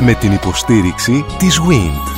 [0.00, 2.16] Με την υποστήριξη της WIND.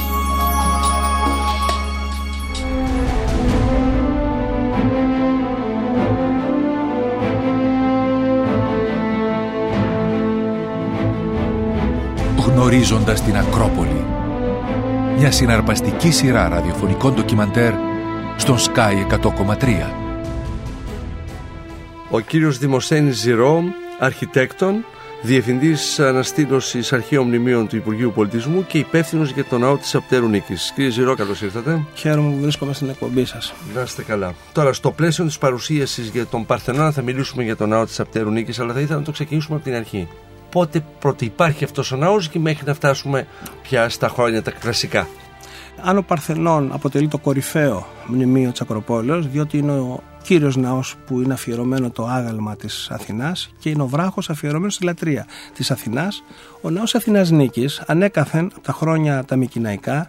[12.46, 14.05] Γνωρίζοντας την Ακρόπολη.
[15.17, 17.73] Μια συναρπαστική σειρά ραδιοφωνικών ντοκιμαντέρ
[18.37, 19.91] στον Sky 100,3.
[22.11, 23.62] Ο κύριος Δημοσένης Ζηρό,
[23.99, 24.85] αρχιτέκτον,
[25.23, 30.54] Διευθυντής Αναστήλωση Αρχαίων Μνημείων του Υπουργείου Πολιτισμού και υπεύθυνος για τον ναό της Απτέρου Νίκη.
[30.75, 31.85] Κύριε Ζηρό, καλώς ήρθατε.
[31.95, 33.52] Χαίρομαι που βρίσκομαι στην εκπομπή σας.
[33.74, 34.34] Να είστε καλά.
[34.52, 38.30] Τώρα, στο πλαίσιο της παρουσίασης για τον Παρθενώνα θα μιλήσουμε για τον ναό της Απτέρου
[38.30, 40.09] Νίκη, αλλά θα ήθελα να το ξεκινήσουμε από την αρχή.
[40.50, 43.26] Πότε πρώτα υπάρχει αυτός ο ναός και μέχρι να φτάσουμε
[43.62, 45.09] πια στα χρόνια τα κλασικά;
[45.83, 51.20] Αν ο Παρθενών αποτελεί το κορυφαίο μνημείο τη Ακροπόλεως, διότι είναι ο κύριος ναός που
[51.20, 56.23] είναι αφιερωμένο το άγαλμα της Αθηνάς και είναι ο βράχος αφιερωμένος στη λατρεία της Αθηνάς.
[56.60, 60.09] Ο ναός Αθηνάς Νίκης ανέκαθεν από τα χρόνια τα Μικυναϊκά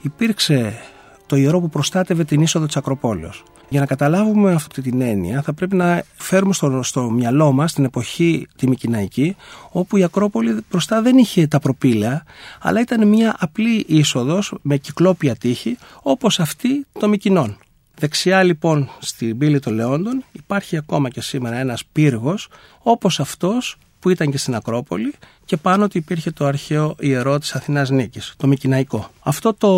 [0.00, 0.78] υπήρξε
[1.26, 3.42] το ιερό που προστάτευε την είσοδο της Ακροπόλεως.
[3.68, 7.84] Για να καταλάβουμε αυτή την έννοια θα πρέπει να φέρουμε στο, στο μυαλό μας την
[7.84, 9.36] εποχή τη Μικυναϊκή
[9.70, 12.24] όπου η Ακρόπολη μπροστά δεν είχε τα προπήλαια
[12.60, 17.58] αλλά ήταν μια απλή είσοδος με κυκλόπια τείχη όπως αυτή των Μικυνών.
[17.98, 22.48] Δεξιά λοιπόν στην πύλη των Λεόντων υπάρχει ακόμα και σήμερα ένας πύργος
[22.82, 27.54] όπως αυτός που ήταν και στην Ακρόπολη και πάνω του υπήρχε το αρχαίο ιερό της
[27.54, 29.10] Αθηνάς Νίκης, το Μικυναϊκό.
[29.20, 29.70] Αυτό το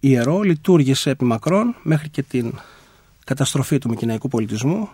[0.00, 2.54] ιερό λειτουργήσε επί μακρόν μέχρι και την
[3.24, 4.88] καταστροφή του Μικυναϊκού πολιτισμού.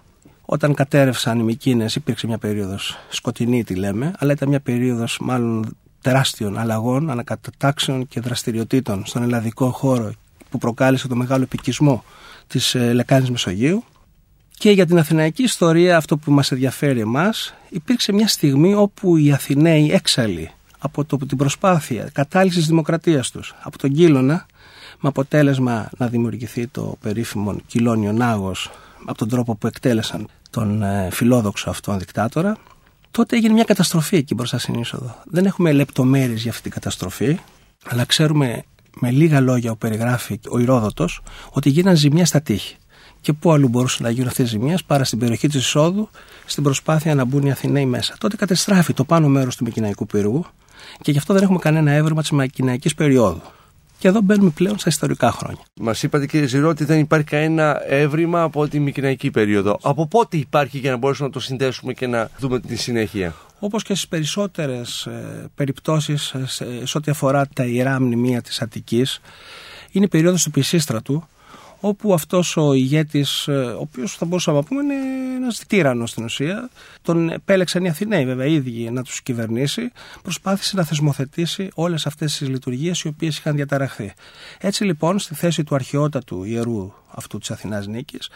[0.45, 5.77] Όταν κατέρευσαν οι Μικίνες υπήρξε μια περίοδος σκοτεινή τη λέμε, αλλά ήταν μια περίοδος μάλλον
[6.01, 10.13] τεράστιων αλλαγών, ανακατατάξεων και δραστηριοτήτων στον ελλαδικό χώρο
[10.51, 12.05] που προκάλεσε το μεγάλο επικισμό
[12.47, 13.85] της ε, λεκάνης Μεσογείου
[14.59, 19.33] και για την αθηναϊκή ιστορία αυτό που μας ενδιαφέρει εμάς υπήρξε μια στιγμή όπου οι
[19.33, 24.47] Αθηναίοι έξαλλοι από το, την προσπάθεια κατάλυσης της δημοκρατίας τους από τον Κύλωνα
[25.01, 28.71] με αποτέλεσμα να δημιουργηθεί το περίφημο Κυλώνιο Νάγος
[29.05, 32.57] από τον τρόπο που εκτέλεσαν τον ε, φιλόδοξο αυτόν δικτάτορα
[33.11, 35.17] τότε έγινε μια καταστροφή εκεί μπροστά στην είσοδο.
[35.25, 37.39] Δεν έχουμε λεπτομέρειες για αυτή την καταστροφή
[37.85, 38.65] αλλά ξέρουμε
[39.01, 42.77] με λίγα λόγια που περιγράφει ο Ηρόδοτος ότι γίνανε ζημιά στα τείχη.
[43.21, 46.09] Και πού αλλού μπορούσαν να γίνουν αυτές οι ζημιές παρά στην περιοχή της εισόδου,
[46.45, 48.15] στην προσπάθεια να μπουν οι Αθηναίοι μέσα.
[48.19, 50.45] Τότε κατεστράφει το πάνω μέρος του Μικυναϊκού πύργου
[51.01, 53.43] και γι' αυτό δεν έχουμε κανένα έβριμα της Μικυναϊκή περίοδου.
[53.99, 55.63] Και εδώ μπαίνουμε πλέον στα ιστορικά χρόνια.
[55.81, 59.79] Μας είπατε κύριε Ζηρό ότι δεν υπάρχει κανένα έβριμα από τη Μικυναϊκή περίοδο.
[59.83, 63.83] Από πότε υπάρχει για να μπορέσουμε να το συνδέσουμε και να δούμε τη συνέχεια; Όπως
[63.83, 66.47] και στις περισσότερες ε, περιπτώσεις ε,
[66.85, 69.21] σε, ό,τι αφορά τα ιερά μνημεία της Αττικής
[69.91, 71.25] είναι η περίοδος του Πισίστρατου
[71.87, 74.95] όπου αυτός ο ηγέτης, ε, ο οποίος θα μπορούσαμε να πούμε είναι
[75.37, 76.71] ένας τύρανος στην ουσία,
[77.03, 82.37] τον επέλεξαν οι Αθηναίοι βέβαια οι ίδιοι να τους κυβερνήσει, προσπάθησε να θεσμοθετήσει όλες αυτές
[82.37, 84.13] τις λειτουργίες οι οποίες είχαν διαταραχθεί.
[84.59, 88.31] Έτσι λοιπόν στη θέση του αρχαιότατου ιερού αυτού της Αθηνάς νίκης,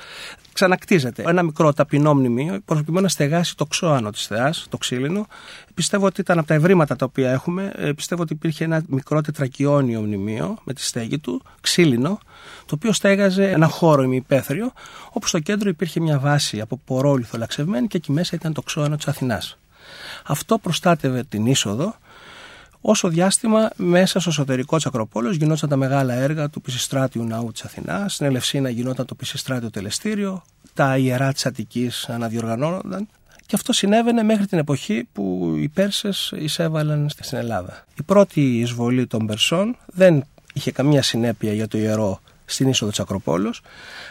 [0.52, 5.26] ξανακτίζεται ένα μικρό ταπεινό μνημείο προκειμένου να στεγάσει το ξώανο της Θεάς, το ξύλινο.
[5.74, 9.20] Πιστεύω ότι ήταν από τα ευρήματα τα οποία έχουμε, ε, πιστεύω ότι υπήρχε ένα μικρό
[9.20, 12.18] τετρακιόνιο μνημείο με τη στέγη του, ξύλινο,
[12.66, 14.72] το οποίο στέγαζε ένα χώρο ημιπέθριο,
[15.10, 18.96] όπου στο κέντρο υπήρχε μια βάση από πορόλιθο λαξευμένη και εκεί μέσα ήταν το ξώανο
[18.96, 19.58] της Αθηνάς.
[20.24, 21.94] Αυτό προστάτευε την είσοδο
[22.80, 27.62] Όσο διάστημα μέσα στο εσωτερικό της Ακροπόλεως γινόταν τα μεγάλα έργα του Πισιστράτιου Ναού της
[27.62, 30.42] Αθηνάς, στην Ελευσίνα γινόταν το Πισιστράτιο Τελεστήριο,
[30.74, 33.08] τα ιερά της Αττικής αναδιοργανώνονταν
[33.46, 37.84] και αυτό συνέβαινε μέχρι την εποχή που οι Πέρσες εισέβαλαν στην Ελλάδα.
[37.98, 43.00] Η πρώτη εισβολή των Περσών δεν είχε καμία συνέπεια για το ιερό στην είσοδο της
[43.00, 43.60] Ακροπόλεως,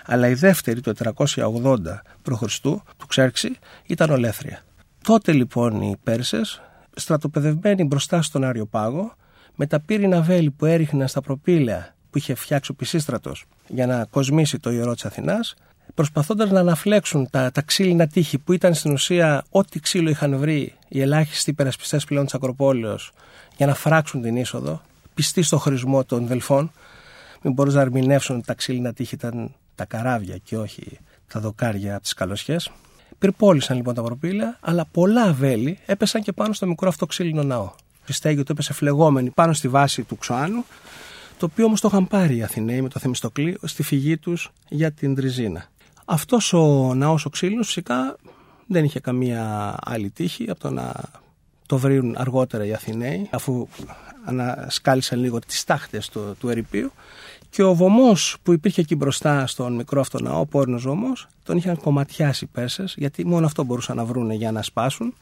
[0.06, 0.94] αλλά η δεύτερη το
[1.36, 1.78] 480
[2.22, 2.60] π.Χ.
[2.62, 4.62] του Ξέρξη ήταν ολέθρια.
[5.04, 6.62] Τότε λοιπόν οι Πέρσες
[6.96, 9.14] στρατοπεδευμένοι μπροστά στον Άριο Πάγο,
[9.56, 14.06] με τα πύρινα βέλη που έριχναν στα προπήλαια που είχε φτιάξει ο Πισίστρατος για να
[14.06, 15.56] κοσμήσει το ιερό της Αθηνάς,
[15.94, 20.74] προσπαθώντας να αναφλέξουν τα, τα ξύλινα τείχη που ήταν στην ουσία ό,τι ξύλο είχαν βρει
[20.88, 23.12] οι ελάχιστοι υπερασπιστές πλέον της Ακροπόλεως
[23.58, 24.82] για να φράξουν την είσοδο,
[25.14, 26.72] πιστοί στο χρησμό των δελφών,
[27.48, 30.98] μην μπορούν να ερμηνεύσουν ότι τα ξύλινα τείχη ήταν τα καράβια και όχι
[31.28, 32.72] τα δοκάρια από τις καλοσιές.
[33.20, 37.72] Πυρπόλησαν λοιπόν τα προπήλαια, αλλά πολλά βέλη έπεσαν και πάνω στο μικρό αυτό ξύλινο ναό.
[38.08, 40.66] Η στέγη του έπεσε φλεγόμενη πάνω στη βάση του Ξωάνου,
[41.38, 44.92] το οποίο όμως το είχαν πάρει οι Αθηναίοι με το Θεμιστοκλή στη φυγή τους για
[44.92, 45.66] την Τριζίνα.
[46.06, 48.16] Αυτός ο ναός ο ξύλινος φυσικά
[48.68, 50.94] δεν είχε καμία άλλη τύχη από το να
[51.66, 53.68] το βρουν αργότερα οι Αθηναίοι, αφού
[54.26, 56.92] ανασκάλισαν λίγο τις τάχτες του, του ερηπείου
[57.50, 61.58] και ο βωμός που υπήρχε εκεί μπροστά στον μικρό αυτό ναό, ο πόρνος βωμός, τον
[61.58, 65.14] είχαν κομματιάσει οι Πέρσες, γιατί μόνο αυτό μπορούσαν να βρούνε για να σπάσουν.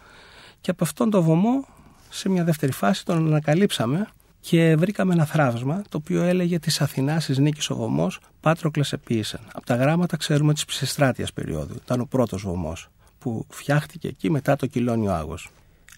[0.62, 1.66] Και από αυτόν τον βωμό
[2.10, 4.08] Σε μια δεύτερη φάση τον ανακαλύψαμε
[4.40, 9.40] και βρήκαμε ένα θράβασμα το οποίο έλεγε της Αθηνάς τη νίκης ο βωμός Πάτροκλε επίησαν.
[9.54, 11.76] Από τα γράμματα ξέρουμε της ψηστράτεια περίοδου.
[11.84, 12.90] Ήταν ο πρώτος βωμός
[13.20, 15.50] που φτιάχτηκε εκεί μετά το Κιλόνιο Άγος.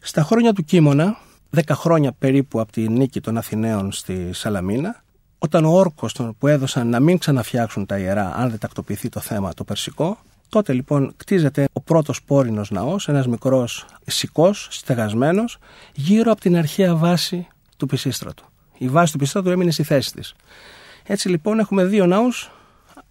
[0.02, 1.18] Στα χρόνια του Κίμωνα,
[1.56, 5.04] 10 χρόνια περίπου από τη νίκη των Αθηναίων στη Σαλαμίνα,
[5.40, 9.54] όταν ο όρκος που έδωσαν να μην ξαναφτιάξουν τα ιερά, αν δεν τακτοποιηθεί το θέμα
[9.54, 10.18] το περσικό,
[10.50, 15.58] τότε λοιπόν κτίζεται ο πρώτος πόρινος ναός, ένας μικρός σικό, στεγασμένος,
[15.94, 17.48] γύρω από την αρχαία βάση
[17.78, 18.46] του Πισίστρατου.
[18.78, 20.36] Η βάση του Πισίστρατου έμεινε στη θέση της.
[21.04, 22.52] Έτσι λοιπόν έχουμε δύο ναούς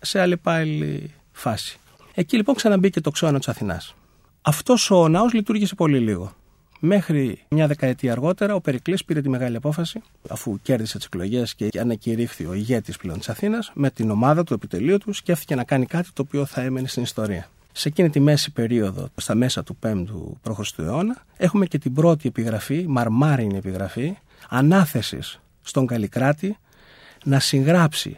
[0.00, 1.78] σε άλλη πάλι φάση.
[2.14, 3.94] Εκεί λοιπόν ξαναμπήκε το ξώνο της Αθηνάς.
[4.42, 6.32] Αυτός ο ναός λειτουργήσε πολύ λίγο.
[6.80, 11.68] Μέχρι μια δεκαετία αργότερα, ο Περικλής πήρε τη μεγάλη απόφαση, αφού κέρδισε τις εκλογές και
[11.78, 15.86] ανακηρύχθη ο ηγέτης πλέον της Αθήνας, με την ομάδα του επιτελείου του, σκέφτηκε να κάνει
[15.86, 17.48] κάτι το οποίο θα έμενε στην ιστορία.
[17.72, 20.78] Σε εκείνη τη μέση περίοδο, στα μέσα του 5ου π.Χ.
[20.78, 24.16] αιώνα, έχουμε και την πρώτη επιγραφή, μαρμάρινη επιγραφή,
[24.48, 26.56] ανάθεσης στον Καλλικράτη
[27.24, 28.16] να συγγράψει,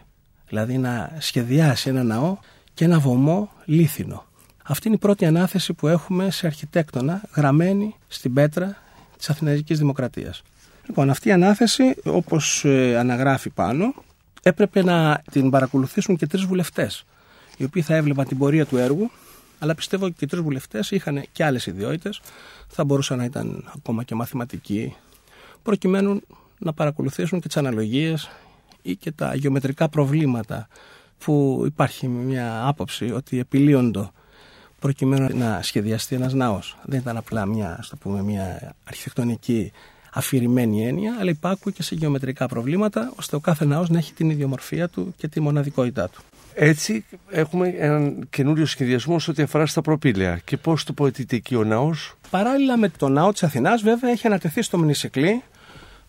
[0.49, 2.37] δηλαδή να σχεδιάσει ένα ναό
[2.75, 4.27] και ένα βωμό λίθινο.
[4.70, 8.76] Αυτή είναι η πρώτη ανάθεση που έχουμε σε αρχιτέκτονα γραμμένη στην πέτρα
[9.17, 10.43] της Αθηναϊκής Δημοκρατίας.
[10.87, 13.94] Λοιπόν, αυτή η ανάθεση, όπως ε, αναγράφει πάνω,
[14.43, 17.05] έπρεπε να την παρακολουθήσουν και τρεις βουλευτές,
[17.56, 19.11] οι οποίοι θα έβλεπαν την πορεία του έργου,
[19.59, 22.21] αλλά πιστεύω ότι και οι τρεις βουλευτές είχαν και άλλες ιδιότητες,
[22.69, 24.97] θα μπορούσαν να ήταν ακόμα και μαθηματικοί,
[25.62, 26.21] προκειμένου
[26.59, 28.31] να παρακολουθήσουν και τις αναλογίες
[28.82, 30.69] ή και τα γεωμετρικά προβλήματα
[31.19, 34.11] που υπάρχει μια άποψη ότι επιλύονται
[34.78, 36.76] προκειμένου να σχεδιαστεί ένας ναός.
[36.84, 39.72] Δεν ήταν απλά μια, στο πούμε, μια αρχιτεκτονική
[40.12, 44.30] αφηρημένη έννοια, αλλά υπάρχουν και σε γεωμετρικά προβλήματα, ώστε ο κάθε ναός να έχει την
[44.30, 46.22] ιδιομορφία του και τη μοναδικότητά του.
[46.54, 50.40] Έτσι έχουμε έναν καινούριο σχεδιασμό σε ό,τι αφορά στα προπήλαια.
[50.44, 54.62] Και πώς τοποθετείται εκεί ο ναός; Παράλληλα με το ναό της Αθηνάς, βέβαια, έχει ανατεθεί
[54.62, 55.42] στο Μνησικλή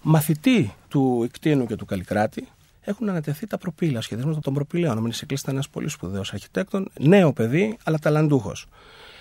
[0.02, 2.48] μαθητή του Ικτίνου και του Καλλικράτη,
[2.90, 4.98] έχουν ανατεθεί τα προπήλαια, σχεδιασμό των προπήλαιων.
[4.98, 8.68] Ο Μινισικλή ήταν ένας πολύ σπουδαίος αρχιτέκτον, νέο παιδί, αλλά ταλαντούχος.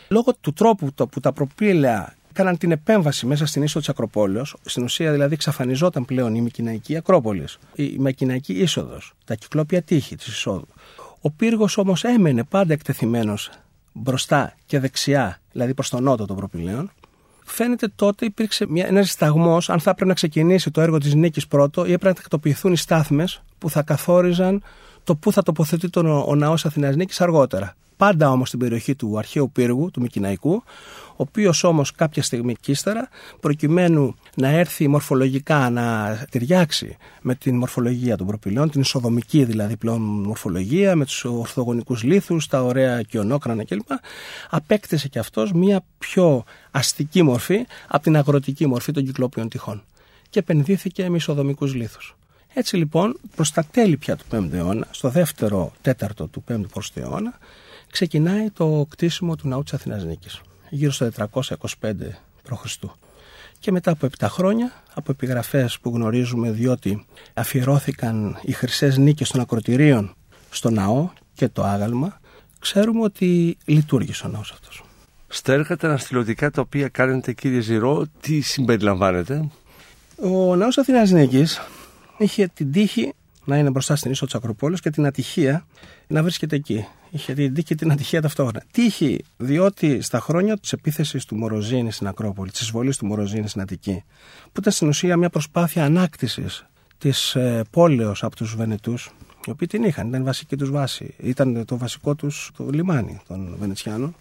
[0.09, 4.57] Λόγω του τρόπου το, που τα προπήλαια έκαναν την επέμβαση μέσα στην είσοδο της Ακροπόλεως,
[4.65, 10.27] στην ουσία δηλαδή εξαφανιζόταν πλέον η Μικυναϊκή Ακρόπολης, η Μικυναϊκή είσοδος, τα κυκλόπια τείχη της
[10.27, 10.67] εισόδου.
[11.21, 13.51] Ο πύργος όμως έμενε πάντα εκτεθειμένος
[13.93, 16.91] μπροστά και δεξιά, δηλαδή προς τον νότο των προπηλαίων,
[17.45, 21.81] φαίνεται τότε υπήρξε ένας σταγμός αν θα έπρεπε να ξεκινήσει το έργο της νίκης πρώτο
[21.81, 24.63] ή έπρεπε να τακτοποιηθούν οι στάθμες που θα καθόριζαν
[25.05, 27.75] το πού θα τοποθετεί τον, ο, ο ναός Αθηνά Νίκης αργότερα.
[27.97, 30.63] Πάντα όμως στην περιοχή του αρχαίου πύργου, του Μικυναϊκού,
[31.11, 33.09] ο οποίος όμως κάποια στιγμή και ύστερα,
[33.41, 40.01] προκειμένου να έρθει μορφολογικά να ταιριάξει με την μορφολογία των προπηλών, την ισοδομική δηλαδή πλέον
[40.01, 43.91] μορφολογία, με τους ορθογονικούς λίθους, τα ωραία κοιονόκρανα κλπ.,
[44.51, 49.83] απέκτησε και αυτός μία πιο αστική μορφή από την αγροτική μορφή των κυκλόπιων τυχών
[50.31, 52.18] και επενδύθηκε με ισοδομικούς λίθους.
[52.55, 56.97] Έτσι λοιπόν, προς τα τέλη πια του 5ου αιώνα, στο δεύτερο τέταρτο του 5ου π.Χ.
[56.97, 57.39] αιώνα,
[57.91, 60.41] ξεκινάει το κτίσιμο του ναού της Αθηνάς Νίκης,
[60.71, 61.51] γύρω στο 425
[62.43, 62.65] π.Χ.
[63.59, 69.41] Και μετά από 7 χρόνια, από επιγραφές που γνωρίζουμε διότι αφιερώθηκαν οι χρυσές νίκες των
[69.41, 70.15] ακροτηρίων
[70.51, 72.21] στο ναό και το άγαλμα,
[72.59, 74.85] ξέρουμε ότι λειτουργήσε ο ναός αυτός.
[75.29, 79.49] Στα έργα τα αναστηλωτικά τα οποία κάνετε κύριε Ζηρό, τι συμπεριλαμβάνεται;
[80.23, 81.61] Ο ναός Αθηνάς Νίκης
[82.19, 83.13] είχε την τύχη
[83.45, 85.67] να είναι μπροστά στην ίσο της Ακροπόλης και την ατυχία
[86.07, 86.87] να βρίσκεται εκεί.
[87.11, 88.63] Είχε την τύχη και την ατυχία ταυτόχρονα.
[88.71, 93.61] Τύχη, διότι στα χρόνια της επίθεσης του Μοροζίνη στην Ακρόπολη, της εισβολής του Μοροζίνη στην
[93.61, 94.05] Αττική,
[94.53, 96.67] που ήταν στην ουσία μια προσπάθεια ανάκτησης
[96.99, 99.11] της ε, πόλεως από τους Βενετούς,
[99.47, 101.15] οι οποίοι την είχαν, ήταν βασική τους βάση.
[101.19, 104.15] Ήταν το βασικό τους το λιμάνι των Βενετσιάνων.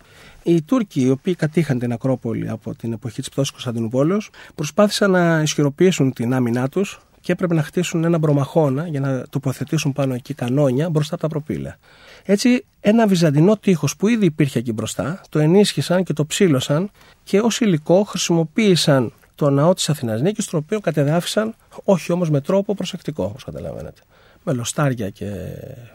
[0.43, 4.17] Οι Τούρκοι, οι οποίοι κατήχαν την Ακρόπολη από την εποχή της πτώση Κωνσταντινούπολεω,
[4.55, 9.93] προσπάθησαν να ισχυροποιήσουν την άμυνά τους και έπρεπε να χτίσουν ένα μπρομαχώνα για να τοποθετήσουν
[9.93, 11.77] πάνω εκεί κανόνια μπροστά από τα προπύλαια.
[12.23, 16.91] Έτσι, ένα βυζαντινό τείχος που ήδη υπήρχε εκεί μπροστά, το ενίσχυσαν και το ψήλωσαν
[17.23, 22.41] και ως υλικό χρησιμοποίησαν το ναό της Αθηνάς Νίκης, το οποίο κατεδάφισαν, όχι όμως με
[22.41, 24.01] τρόπο προσεκτικό, όπως καταλαβαίνετε.
[24.43, 25.31] Με λοστάρια και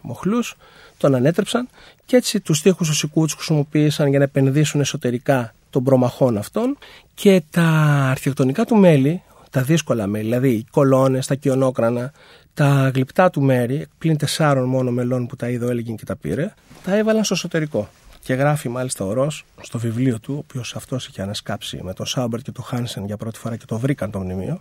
[0.02, 0.56] μοχλούς,
[0.98, 1.68] τον ανέτρεψαν
[2.04, 6.78] και έτσι τους τείχους ουσικού τους χρησιμοποίησαν για να επενδύσουν εσωτερικά των προμαχών αυτών
[7.14, 7.62] και τα
[8.10, 9.22] αρχιτεκτονικά του μέλη,
[9.52, 12.12] τα δύσκολα μέλη, δηλαδή οι κολόνες, τα κοιονόκρανα,
[12.54, 16.16] τα γλυπτά του μέρη, πλην τεσσάρων μόνο μελών που τα είδε ο Έλγιν και τα
[16.16, 16.54] πήρε,
[16.84, 17.88] τα έβαλαν στο εσωτερικό.
[18.22, 22.06] Και γράφει μάλιστα ο Ρος στο βιβλίο του, ο οποίος αυτός είχε ανασκάψει με τον
[22.06, 24.60] Σάμπερ και τον Χάνσεν για πρώτη φορά και το βρήκαν το μνημείο,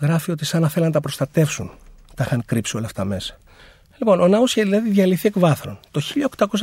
[0.00, 1.70] γράφει ότι σαν να θέλαν να τα προστατεύσουν.
[2.14, 3.38] Τα είχαν κρύψει όλα αυτά μέσα.
[3.98, 5.78] Λοιπόν, ο ναός είχε δηλαδή διαλυθεί εκ βάθρων.
[5.90, 6.00] Το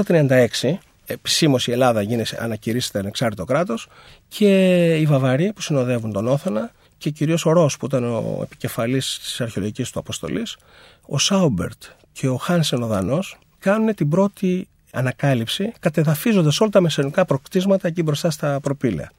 [0.07, 3.87] 1836 επισήμως η Ελλάδα γίνει ανακηρύσσεται ανεξάρτητο κράτος
[4.27, 4.49] και
[4.95, 6.71] οι Βαβαροί που συνοδεύουν τον Όθωνα
[7.05, 10.57] και κυρίως ο Ρος που ήταν ο επικεφαλής της αρχαιολογικής του αποστολής,
[11.01, 17.25] ο Σάουμπερτ και ο Χάνσεν ο Δανός κάνουν την πρώτη ανακάλυψη κατεδαφίζοντας όλα τα μεσαιωνικά
[17.25, 19.11] προκτίσματα εκεί μπροστά στα προπήλαια.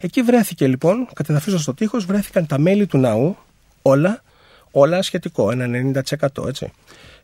[0.00, 3.36] Εκεί βρέθηκε λοιπόν, κατεδαφίζοντας το τείχος, βρέθηκαν τα μέλη του ναού,
[3.82, 4.22] όλα,
[4.70, 5.92] όλα σχετικό, ένα
[6.36, 6.72] 90% έτσι.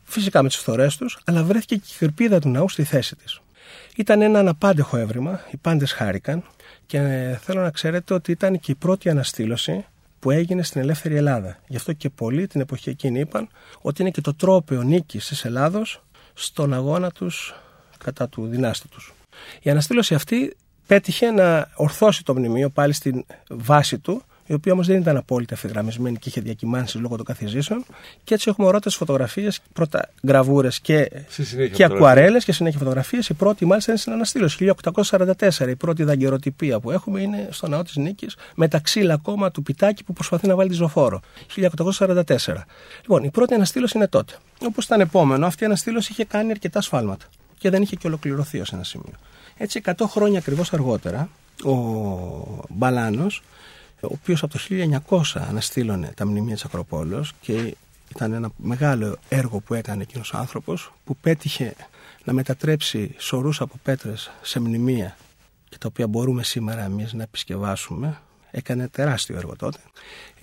[0.03, 3.41] Φυσικά με τις φθορές τους, αλλά βρέθηκε και η κρυπίδα του ναού στη θέση της.
[3.95, 6.43] Ήταν ένα αναπάντεχο έβριμα, οι πάντες χάρηκαν
[6.85, 6.99] και
[7.41, 9.85] θέλω να ξέρετε ότι ήταν και η πρώτη αναστήλωση
[10.21, 11.57] που έγινε στην ελεύθερη Ελλάδα.
[11.67, 13.49] Γι' αυτό και πολλοί την εποχή εκείνη είπαν
[13.81, 17.55] ότι είναι και το τρόπαιο νίκης της Ελλάδος στον αγώνα τους
[17.97, 19.13] κατά του δυνάστη τους.
[19.61, 20.55] Η αναστήλωση αυτή
[20.87, 25.53] πέτυχε να ορθώσει το μνημείο πάλι στην βάση του, η οποία όμως δεν ήταν απόλυτα
[25.53, 27.85] ευθυγραμμισμένη και είχε διακυμάνσει λόγω των καθιζήσεων.
[28.23, 31.11] Και έτσι έχουμε ορότε φωτογραφίες, πρώτα γραβούρες και,
[31.73, 33.29] και ακουαρέλες και συνέχεια φωτογραφίες.
[33.29, 34.73] Η πρώτη μάλιστα είναι στην αναστήλωση,
[35.09, 35.67] 1844.
[35.69, 39.63] Η πρώτη δαγκαιροτυπία που έχουμε είναι στο ναό της Νίκης, με τα ξύλα ακόμα του
[39.63, 41.19] πιτάκι που προσπαθεί να βάλει τη ζωφόρο.
[41.55, 42.65] 1844.
[43.01, 44.33] Λοιπόν, η πρώτη αναστήλωση είναι τότε.
[44.65, 47.25] Όπως ήταν επόμενο, αυτή η αναστήλωση είχε κάνει αρκετά σφάλματα
[47.57, 49.13] και δεν είχε και ολοκληρωθεί ως ένα σημείο.
[49.57, 51.29] Έτσι, 100 χρόνια ακριβώς αργότερα,
[51.63, 53.43] ο Μπαλάνος,
[54.01, 54.59] ο οποίος από το
[55.09, 57.75] 1900 αναστήλωνε τα μνημεία της Ακροπόλεως και
[58.09, 61.75] ήταν ένα μεγάλο έργο που έκανε εκείνος ο άνθρωπος, που πέτυχε
[62.23, 65.17] να μετατρέψει σωρούς από πέτρες σε μνημεία
[65.69, 69.77] και τα οποία μπορούμε σήμερα εμείς να επισκευάσουμε Έκανε τεράστιο έργο τότε.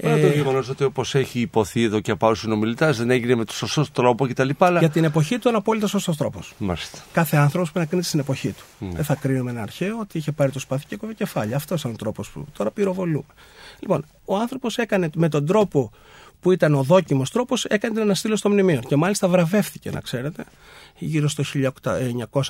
[0.02, 3.34] Παρά ε, το γεγονός ότι όπως έχει υποθεί εδώ και από άλλου συνομιλητέ δεν έγινε
[3.34, 4.48] με τον σωστό τρόπο κτλ.
[4.58, 4.78] Αλλά...
[4.78, 6.54] Για την εποχή του είναι απόλυτα σωστός τρόπος.
[7.12, 8.64] Κάθε άνθρωπος πρέπει να κρίνεται στην εποχή του.
[8.78, 8.90] Ναι.
[8.94, 11.54] Δεν θα κρίνουμε ένα αρχαίο ότι είχε πάρει το σπαθί και κόβε κεφάλι.
[11.54, 13.34] Αυτός ήταν ο τρόπος που τώρα πυροβολούμε.
[13.78, 15.90] Λοιπόν, ο άνθρωπος έκανε με τον τρόπο
[16.40, 18.80] που ήταν ο δόκιμος τρόπος, έκανε την αναστήλωση των μνημείων.
[18.80, 20.44] Και μάλιστα βραβεύτηκε, να ξέρετε,
[20.99, 22.43] γύρω στο 1930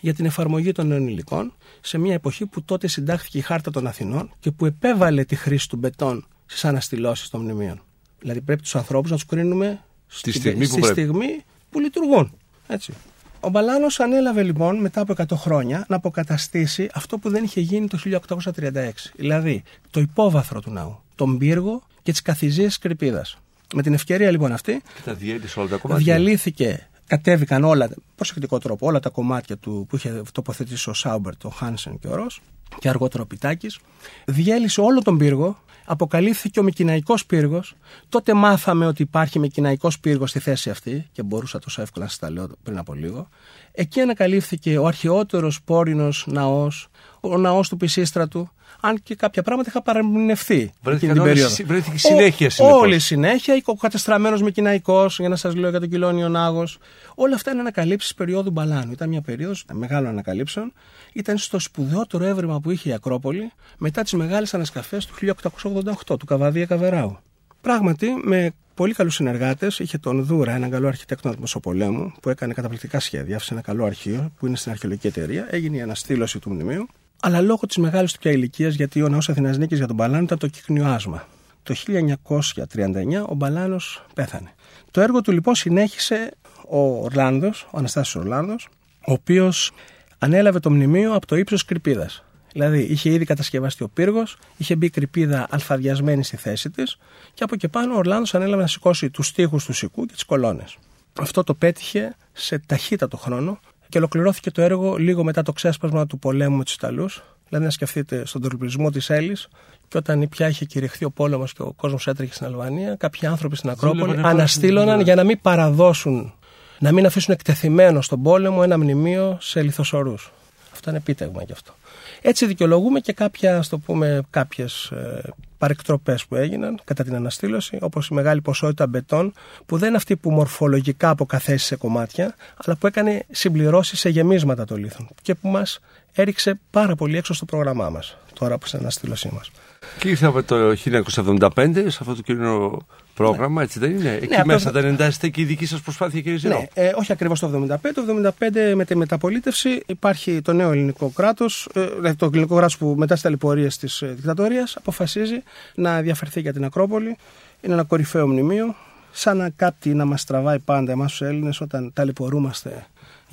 [0.00, 3.86] για την εφαρμογή των νέων υλικών σε μια εποχή που τότε συντάχθηκε η Χάρτα των
[3.86, 7.82] Αθηνών και που επέβαλε τη χρήση του μπετόν στις αναστηλώσεις των μνημείων.
[8.20, 12.32] Δηλαδή πρέπει τους ανθρώπους να τους κρίνουμε στη, στιγμή, στη που στιγμή που λειτουργούν.
[12.66, 12.92] Έτσι.
[13.40, 17.88] Ο Μπαλάνος ανέλαβε λοιπόν μετά από 100 χρόνια να αποκαταστήσει αυτό που δεν είχε γίνει
[17.88, 18.90] το 1836.
[19.16, 23.36] Δηλαδή το υπόβαθρο του ναού, τον πύργο και τις καθιζίες κρυπίδας.
[23.74, 24.82] Με την ευκαιρία λοιπόν αυτή.
[24.94, 25.16] Και τα
[25.60, 26.04] όλα τα κομμάτια.
[26.04, 31.48] Διαλύθηκε, κατέβηκαν όλα, προσεκτικό τρόπο, όλα τα κομμάτια του που είχε τοποθετήσει ο Σάουμπερτ, ο
[31.48, 32.40] Χάνσεν και ο Ρος
[32.78, 33.78] και αργότερο ο Πιτάκης.
[34.24, 37.74] Διέλυσε όλο τον πύργο, αποκαλύφθηκε ο Μικυναϊκό πύργος.
[38.08, 42.18] Τότε μάθαμε ότι υπάρχει Μικυναϊκό πύργος στη θέση αυτή και μπορούσα τόσο εύκολα να σας
[42.18, 43.28] τα λέω πριν από λίγο.
[43.72, 46.88] Εκεί ανακαλύφθηκε ο αρχαιότερος πόρινος ναός,
[47.24, 48.48] ο ναός του Πισίστρατου,
[48.80, 51.64] αν και κάποια πράγματα είχα παραμεινευθεί εκείνη την περίοδο.
[51.64, 52.80] Βρέθηκε συνέχεια συνεπώς.
[52.80, 56.78] Όλη συνέχεια, ο κατεστραμμένος με κοιναϊκό, για να σας λέω για τον Κιλόνιο Νάγος.
[57.14, 58.92] Όλα αυτά είναι ανακαλύψεις περίοδου Μπαλάνου.
[58.92, 60.72] Ήταν μια περίοδος μεγάλων ανακαλύψεων.
[61.12, 66.26] Ήταν στο σπουδαιότερο έβριμα που είχε η Ακρόπολη μετά τις μεγάλες ανασκαφές του 1888, του
[66.26, 67.18] Καβαδία Καβεράου.
[67.60, 72.52] Πράγματι, με πολύ καλούς συνεργάτες, είχε τον Δούρα, έναν καλό αρχιτέκτονα του Μεσοπολέμου, που έκανε
[72.52, 76.50] καταπληκτικά σχέδια, άφησε ένα καλό αρχείο που είναι στην αρχαιολογική εταιρεία, έγινε η αναστήλωση του
[76.50, 76.88] μνημείου
[77.24, 80.22] αλλά λόγω της μεγάλης του πια ηλικίας, γιατί ο ναό Αθηνάς Νίκης για τον Μπαλάνο
[80.22, 81.26] ήταν το κύκνιο άσμα.
[81.62, 84.54] Το 1939 ο Μπαλάνος πέθανε.
[84.90, 86.30] Το έργο του λοιπόν συνέχισε
[86.68, 88.68] ο Ορλάνδος, ο Αναστάσιος Ορλάνδος,
[89.06, 89.72] ο οποίος
[90.18, 92.24] ανέλαβε το μνημείο από το ύψος κρυπίδας.
[92.52, 96.98] Δηλαδή είχε ήδη κατασκευαστεί ο πύργος, είχε μπει κρυπίδα αλφαδιασμένη στη θέση της
[97.34, 100.24] και από εκεί πάνω ο Ορλάνδος ανέλαβε να σηκώσει τους τοίχου του σικού και τις
[100.24, 100.76] κολόνες.
[101.20, 103.60] Αυτό το πέτυχε σε ταχύτατο χρόνο
[103.92, 107.22] και ολοκληρώθηκε το έργο λίγο μετά το ξέσπασμα του πολέμου με του Ιταλούς.
[107.48, 109.48] Δηλαδή, να σκεφτείτε στον τουρπισμό της Έλλης
[109.88, 113.56] και όταν πια είχε κηρυχθεί ο πόλεμος και ο κόσμος έτρεχε στην Αλβανία, κάποιοι άνθρωποι
[113.56, 116.32] στην Ακρόπολη αναστήλωναν για να μην παραδώσουν,
[116.78, 120.32] να μην αφήσουν εκτεθειμένο στον πόλεμο ένα μνημείο σε λιθοσορούς.
[120.72, 121.74] Αυτό είναι επίτευγμα γι' αυτό.
[122.22, 125.22] Έτσι δικαιολογούμε και κάποια, ας το πούμε, κάποιες ε,
[125.58, 129.32] παρεκτροπές που έγιναν κατά την αναστήλωση, όπως η μεγάλη ποσότητα μπετών,
[129.66, 134.64] που δεν είναι αυτή που μορφολογικά αποκαθέσει σε κομμάτια, αλλά που έκανε συμπληρώσεις σε γεμίσματα
[134.64, 135.80] των λίθων και που μας
[136.12, 139.50] έριξε πάρα πολύ έξω στο πρόγραμμά μας, τώρα που στην αναστήλωσή μας.
[139.98, 143.64] Και ήρθαμε το 1975 σε αυτό το κύριο πρόγραμμα, ναι.
[143.64, 146.58] έτσι δεν είναι; Εκεί ναι, μέσα δεν εντάσσεται και η δική σας προσπάθεια, κύριε Ζηρό;
[146.58, 147.76] Ναι, ε, όχι ακριβώς το 1975.
[147.94, 152.78] Το 1975 με τη μεταπολίτευση υπάρχει το νέο ελληνικό κράτος, ε, δηλαδή το ελληνικό κράτος
[152.78, 155.42] που μετά στι ταλαιπωρίε της ε, δικτατορίας αποφασίζει
[155.74, 157.16] να διαφερθεί για την Ακρόπολη.
[157.60, 158.74] Είναι ένα κορυφαίο μνημείο.
[159.14, 162.86] Σαν να κάτι να μας τραβάει πάντα εμάς τους Έλληνες όταν ταλαιπωρούμαστε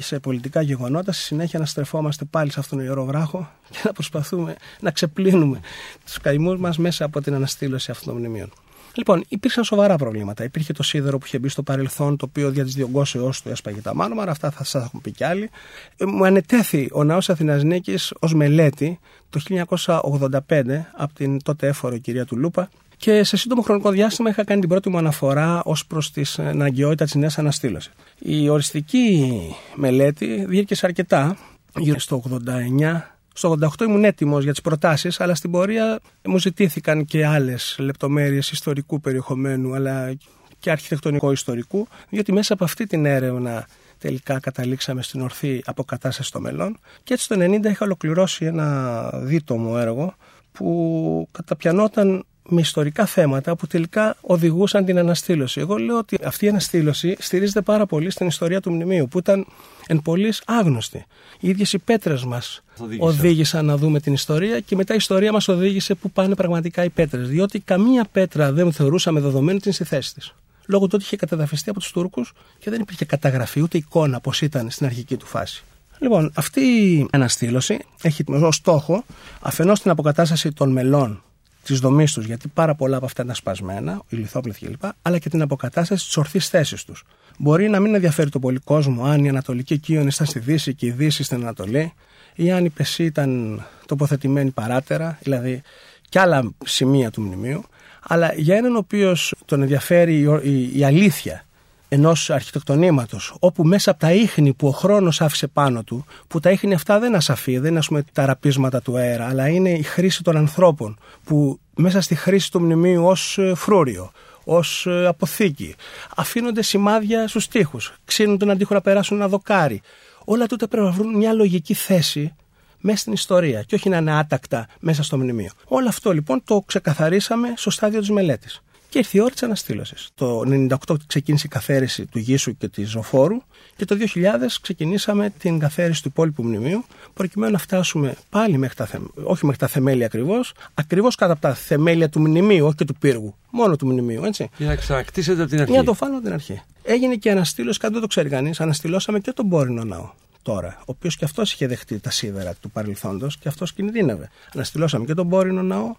[0.04, 3.94] σε πολιτικά γεγονότα, στη συνέχεια να στρεφόμαστε πάλι σε αυτόν τον ιερό βράχο και να
[3.94, 5.60] προσπαθούμε να ξεπλύνουμε
[6.06, 8.52] τους καημούς μας μέσα από την αναστήλωση αυτών των μνημείων.
[8.94, 10.44] Λοιπόν, υπήρξαν σοβαρά προβλήματα.
[10.44, 13.82] Υπήρχε το σίδερο που είχε μπει στο παρελθόν, το οποίο δια της διωγγώσεώς του έσπαγε
[13.82, 14.32] τα μάρμαρα.
[14.32, 15.50] Αυτά θα σας έχουμε πει κι άλλοι.
[15.98, 21.98] Ε, μου ανετέθη ο ναός Αθηνάς Νίκης ως μελέτη το 1985 από την τότε έφορο
[21.98, 25.86] κυρία του Λούπα Και σε σύντομο χρονικό διάστημα είχα κάνει την πρώτη μου αναφορά ως
[25.86, 27.92] προς την αναγκαιότητα της νέας αναστήλωσης.
[28.20, 29.42] Η οριστική
[29.76, 31.38] μελέτη διήρκεσε αρκετά,
[31.76, 37.06] γύρω στο 89 στο 88 ήμουν έτοιμος για τις προτάσεις, αλλά στην πορεία μου ζητήθηκαν
[37.06, 40.14] και άλλες λεπτομέρειες ιστορικού περιεχομένου, αλλά
[40.60, 43.68] και αρχιτεκτονικό ιστορικού, διότι μέσα από αυτή την έρευνα
[43.98, 46.80] τελικά καταλήξαμε στην ορθή αποκατάσταση των μελών.
[47.04, 50.14] Και έτσι το 90 είχα ολοκληρώσει ένα δίτομο έργο
[50.52, 55.60] που καταπιανόταν με ιστορικά θέματα που τελικά οδηγούσαν την αναστήλωση.
[55.60, 59.46] Εγώ λέω ότι αυτή η αναστήλωση στηρίζεται πάρα πολύ στην ιστορία του μνημείου, που ήταν
[59.90, 61.06] εν πολλής άγνωστη.
[61.40, 62.64] Οι ίδιες οι πέτρες μας
[63.00, 66.90] οδήγησαν να δούμε την ιστορία και μετά η ιστορία μας οδήγησε που πάνε πραγματικά οι
[66.90, 67.30] πέτρες.
[67.30, 70.34] Διότι καμία πέτρα δεν θεωρούσαμε δεδομένη την στη θέση της.
[70.66, 74.32] Λόγω του ότι είχε καταδαφιστεί από τους Τούρκους και δεν υπήρχε καταγραφή ούτε εικόνα πώ
[74.42, 75.64] ήταν στην αρχική του φάση.
[76.00, 79.04] Λοιπόν, αυτή η αναστήλωση έχει ως στόχο
[79.40, 81.24] αφενός την αποκατάσταση των μελών
[81.64, 85.30] τη δομή τους, γιατί πάρα πολλά από αυτά είναι ασπασμένα, οι λιθόπληθοι κλπ., αλλά και
[85.30, 87.04] την αποκατάσταση της ορθής θέσης τους.
[87.38, 90.86] Μπορεί να μην ενδιαφέρει τον πολύ κόσμο αν η Ανατολική Κίον ήταν στη Δύση και
[90.86, 91.94] η Δύση στην Ανατολή,
[92.36, 95.62] ή αν η Πεσή ήταν τοποθετημένη παράτερα, δηλαδή
[96.10, 97.64] και άλλα σημεία του μνημείου.
[98.02, 101.44] Αλλά για έναν ο οποίος τον ενδιαφέρει η, η αλήθεια
[101.90, 106.52] ενός αρχιτεκτονήματος, όπου μέσα από τα ίχνη που ο χρόνος άφησε πάνω του, που τα
[106.52, 109.84] ίχνη αυτά δεν είναι ασαφή, δεν είναι πούμε, τα ραπίσματα του αέρα, αλλά είναι η
[109.84, 114.12] χρήση των ανθρώπων, που μέσα στη χρήση του μνημείου ως ε, φρούριο,
[114.44, 115.76] ως ε, αποθήκη,
[116.16, 119.82] αφήνονται σημάδια στους τοίχους, ξύνουν τον αντίχο να περάσουν ένα δοκάρι.
[120.26, 122.34] Όλα τούτα πρέπει να βρουν μια λογική θέση
[122.80, 125.52] μέσα στην ιστορία και όχι να είναι άτακτα μέσα στο μνημείο.
[125.66, 128.62] Όλο αυτό λοιπόν το ξεκαθαρίσαμε στο στάδιο της μελέτης.
[128.90, 130.10] Και ήρθε η ώρα της αναστήλωσης.
[130.16, 133.38] Το 1998 ξεκίνησε η καθαίρεση του Γήσου και της Ζωφόρου
[133.76, 138.90] και το 2000 ξεκινήσαμε την καθαίρεση του υπόλοιπου μνημείου, προκειμένου να φτάσουμε πάλι μέχρι τα,
[139.24, 142.96] όχι μέχρι τα θεμέλια ακριβώς, ακριβώς κάτω από τα θεμέλια του μνημείου, όχι και του
[142.96, 143.36] πύργου.
[143.52, 144.50] Μόνο του μνημείου, έτσι.
[144.58, 145.72] Για να ξανακτήσετε από την αρχή.
[145.72, 146.62] Για να το φάνω από την αρχή.
[146.84, 148.60] Έγινε και η αναστήλωση, κάτι δεν το ξέρει κανείς.
[148.60, 150.12] Αναστηλώσαμε και τον Πόρινο Ναό
[150.42, 154.30] τώρα, ο οποίος και αυτός είχε δεχτεί τα σίδερα του παρελθόντος και αυτός κινδύνευε.
[154.54, 155.96] Αναστηλώσαμε και τον Πόρινο Ναό,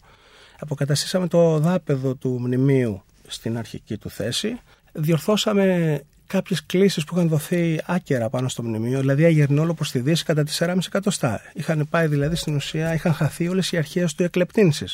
[0.60, 4.60] αποκαταστήσαμε το δάπεδο του μνημείου στην αρχική του θέση,
[4.92, 10.24] διορθώσαμε κάποιες κλήσεις που είχαν δοθεί άκερα πάνω στο μνημείο, δηλαδή αγερνόλο προς τη Δύση
[10.24, 11.40] κατά 4,5 εκατοστά.
[11.54, 14.86] Είχαν πάει δηλαδή στην ουσία, είχαν χαθεί όλες οι αρχές του εκλεπτύνση.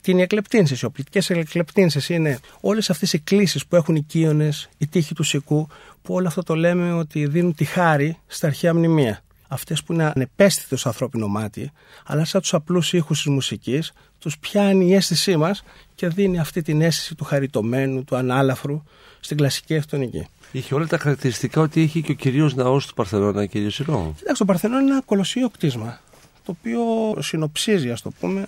[0.00, 0.74] Τι είναι οι εκλεπτύνσει.
[0.74, 5.22] Οι οπλικές εκλεπτύνσει είναι όλες αυτές οι κλήσεις που έχουν οι κύονε, η τύχη του
[5.22, 5.68] σικού,
[6.02, 9.22] που όλο αυτό το λέμε ότι δίνουν τη χάρη στα αρχαία μνημεία.
[9.48, 11.70] Αυτές που είναι ανεπαίσθητος στο ανθρώπινο μάτι,
[12.04, 13.92] αλλά σαν τους απλούς ήχους της μουσικής,
[14.24, 18.82] τους πιάνει η αίσθησή μας και δίνει αυτή την αίσθηση του χαριτωμένου, του ανάλαφρου
[19.20, 20.26] στην κλασική αρχιτεκτονική.
[20.52, 24.12] Είχε όλα τα χαρακτηριστικά ότι είχε και ο κυρίω ναός του Παρθενώνα, κύριο Σιρό.
[24.16, 26.00] Κοιτάξτε, το Παρθενώνα είναι ένα κολοσσίο κτίσμα,
[26.44, 26.82] το οποίο
[27.22, 28.46] συνοψίζει, ας το πούμε,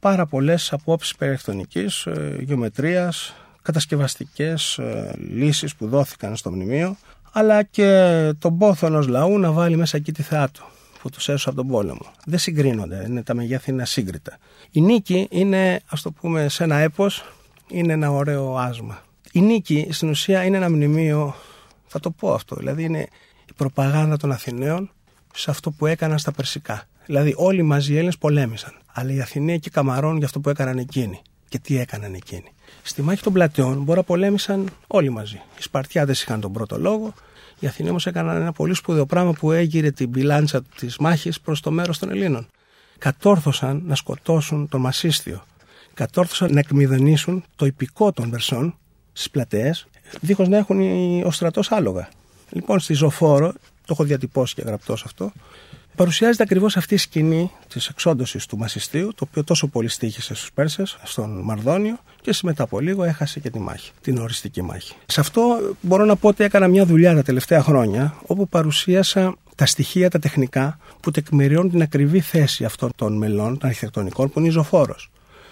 [0.00, 6.96] πάρα πολλές απόψεις περιεκτονική, ε, γεωμετρίας, κατασκευαστικές ε, λύσεις που δόθηκαν στο μνημείο,
[7.32, 10.66] αλλά και τον πόθο ενός λαού να βάλει μέσα εκεί τη θεά του
[11.02, 12.12] που τους έσωσε από τον πόλεμο.
[12.24, 14.38] Δεν συγκρίνονται, είναι, τα μεγέθη είναι ασύγκριτα.
[14.70, 17.24] Η νίκη είναι, ας το πούμε, σε ένα έπος,
[17.68, 19.02] είναι ένα ωραίο άσμα.
[19.32, 21.34] Η νίκη στην ουσία είναι ένα μνημείο,
[21.86, 23.08] θα το πω αυτό, δηλαδή είναι
[23.48, 24.90] η προπαγάνδα των Αθηναίων
[25.34, 26.82] σε αυτό που έκαναν στα Περσικά.
[27.06, 28.72] Δηλαδή όλοι μαζί οι Έλληνες πολέμησαν.
[28.92, 31.22] Αλλά οι Αθηναίοι και καμαρών για αυτό που έκαναν εκείνοι.
[31.48, 32.52] Και τι έκαναν εκείνοι.
[32.82, 35.40] Στη μάχη των πλατεών μπορεί να πολέμησαν όλοι μαζί.
[35.58, 37.14] Οι Σπαρτιάδε είχαν τον πρώτο λόγο.
[37.58, 41.60] Οι Αθηναίοι όμως έκαναν ένα πολύ σπουδαίο πράγμα που έγειρε την πιλάντσα της μάχης προς
[41.60, 42.46] το μέρος των Ελλήνων.
[42.98, 45.44] Κατόρθωσαν να σκοτώσουν τον Μασίστιο.
[45.94, 48.78] Κατόρθωσαν να εκμηδενήσουν το υπηκό των Περσών
[49.12, 49.70] στις πλατείε,
[50.20, 50.80] δίχως να έχουν
[51.22, 52.08] ο στρατός άλογα.
[52.50, 55.32] Λοιπόν, στη Ζωφόρο, το έχω διατυπώσει και γραπτό αυτό,
[55.98, 60.52] παρουσιάζεται ακριβώς αυτή η σκηνή της εξόντωσης του Μασιστίου, το οποίο τόσο πολύ στήχησε στους
[60.54, 64.94] Πέρσες, στον Μαρδόνιο και μετά από λίγο έχασε και τη μάχη, την οριστική μάχη.
[65.06, 65.40] Σε αυτό
[65.80, 70.18] μπορώ να πω ότι έκανα μια δουλειά τα τελευταία χρόνια, όπου παρουσίασα τα στοιχεία, τα
[70.18, 74.96] τεχνικά που τεκμηριώνουν την ακριβή θέση αυτών των μελών, των αρχιτεκτονικών, που είναι η ζωφόρο.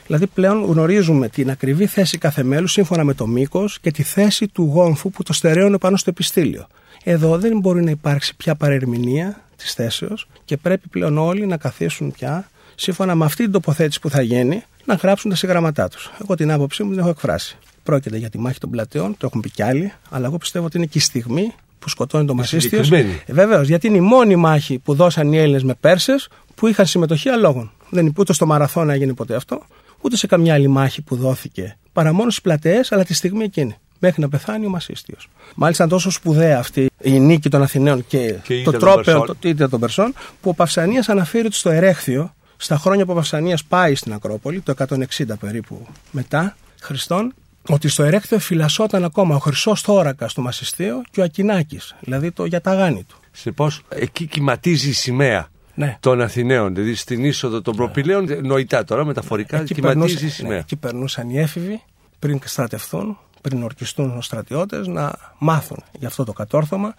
[0.06, 4.48] Δηλαδή πλέον γνωρίζουμε την ακριβή θέση κάθε μέλους σύμφωνα με το μήκος και τη θέση
[4.48, 6.66] του γόμφου που το στερέωνε πάνω στο επιστήλιο.
[7.04, 12.12] Εδώ δεν μπορεί να υπάρξει πια παρερμηνία της θέσεως και πρέπει πλέον όλοι να καθίσουν
[12.12, 16.11] πια σύμφωνα με αυτή την τοποθέτηση που θα γίνει να γράψουν τα συγγραμματά τους.
[16.23, 17.59] Εγώ την άποψή μου την έχω εκφράσει.
[17.83, 20.77] Πρόκειται για τη μάχη των πλατεών, το έχουν πει κι άλλοι, αλλά εγώ πιστεύω ότι
[20.77, 22.97] είναι και η στιγμή που σκοτώνει το Μασίστιο.
[22.97, 26.87] Ε, Βεβαίως, γιατί είναι η μόνη μάχη που δώσαν οι Έλληνες με Πέρσες που είχαν
[26.87, 27.71] συμμετοχή αλόγων.
[27.90, 29.62] Δεν ούτε στο Μαραθώνα έγινε ποτέ αυτό,
[30.01, 33.77] ούτε σε καμιά άλλη μάχη που δόθηκε παρά μόνο στις πλατείε, αλλά τη στιγμή εκείνη
[33.98, 35.28] μέχρι να πεθάνει ο Μασίστιος.
[35.54, 39.80] Μάλιστα τόσο σπουδαία αυτή η νίκη των Αθηναίων και, και το τρόπαιο το ίδιο των
[39.80, 44.12] Περσών, που ο Παυσανίας αναφέρει ότι στο Ερέχθιο, στα χρόνια που ο Παυσανίας πάει στην
[44.12, 44.96] Ακρόπολη, το 160
[45.40, 47.35] περίπου μετά, Χριστόν
[47.68, 52.44] ότι στο ερέκτιο φυλασσόταν ακόμα ο χρυσός θώρακα του Μασιστείο και ο Ακινάκης, δηλαδή το
[52.44, 53.16] γιαταγάνι του.
[53.32, 55.96] Συνεπώ, εκεί κυματίζει η σημαία Ναι.
[56.00, 56.74] των Αθηναίων.
[56.74, 60.52] Δηλαδή στην είσοδο των προπηλαίων, νοητά τώρα, μεταφορικά, Εκεί κυματίζει η περνούσαν- σημαία.
[60.52, 61.82] ναι, εκεί περνούσαν οι έφηβοι
[62.18, 66.94] πριν στρατευθούν, πριν ορκιστούν ω στρατιώτες, να μάθουν για αυτό το κατόρθωμα.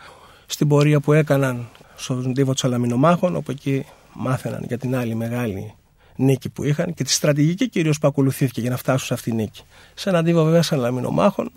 [0.45, 5.73] Στην πορεία που έκαναν στον τύπο των Σαλαμινομάχων, όπου εκεί μάθαιναν για την άλλη μεγάλη
[6.15, 9.35] νίκη που είχαν και τη στρατηγική κυρίως που ακολουθήθηκε για να φτάσουν σε αυτή τη
[9.35, 9.61] νίκη.
[9.93, 11.51] Σε έναν τύπο βέβαια Σαλαμινομάχων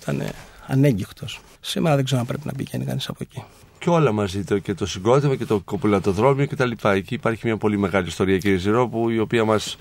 [0.00, 0.22] ήταν
[0.66, 1.26] ανέγκυχτο.
[1.60, 3.44] Σήμερα δεν ξέρω αν πρέπει να πηγαίνει κανείς από εκεί.
[3.78, 6.70] Και όλα μαζί το, και το συγκρότημα και το κοπουλατοδρόμιο κτλ.
[6.82, 9.76] Εκεί υπάρχει μια πολύ μεγάλη ιστορία, κύριε Ζηρόπου, η οποία μας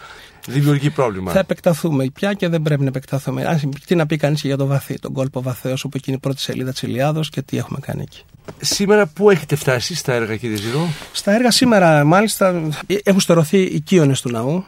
[0.48, 1.32] δημιουργεί πρόβλημα.
[1.32, 3.46] Θα επεκταθούμε πια και δεν πρέπει να επεκταθούμε.
[3.46, 6.22] Αν, τι να πει κανείς για το βαθύ, τον κόλπο βαθέως, όπου εκεί είναι η
[6.22, 8.24] πρώτη σελίδα της Ηλιάδο και τι έχουμε κάνει εκεί.
[8.62, 12.70] Σήμερα πού έχετε φτάσει στα έργα, κύριε Ζηρό; Στα έργα σήμερα, μάλιστα,
[13.04, 14.66] έχουν στερωθεί οι κύονε του ναού.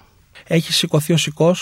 [0.47, 1.55] Έχει σηκωθεί ο σηκώ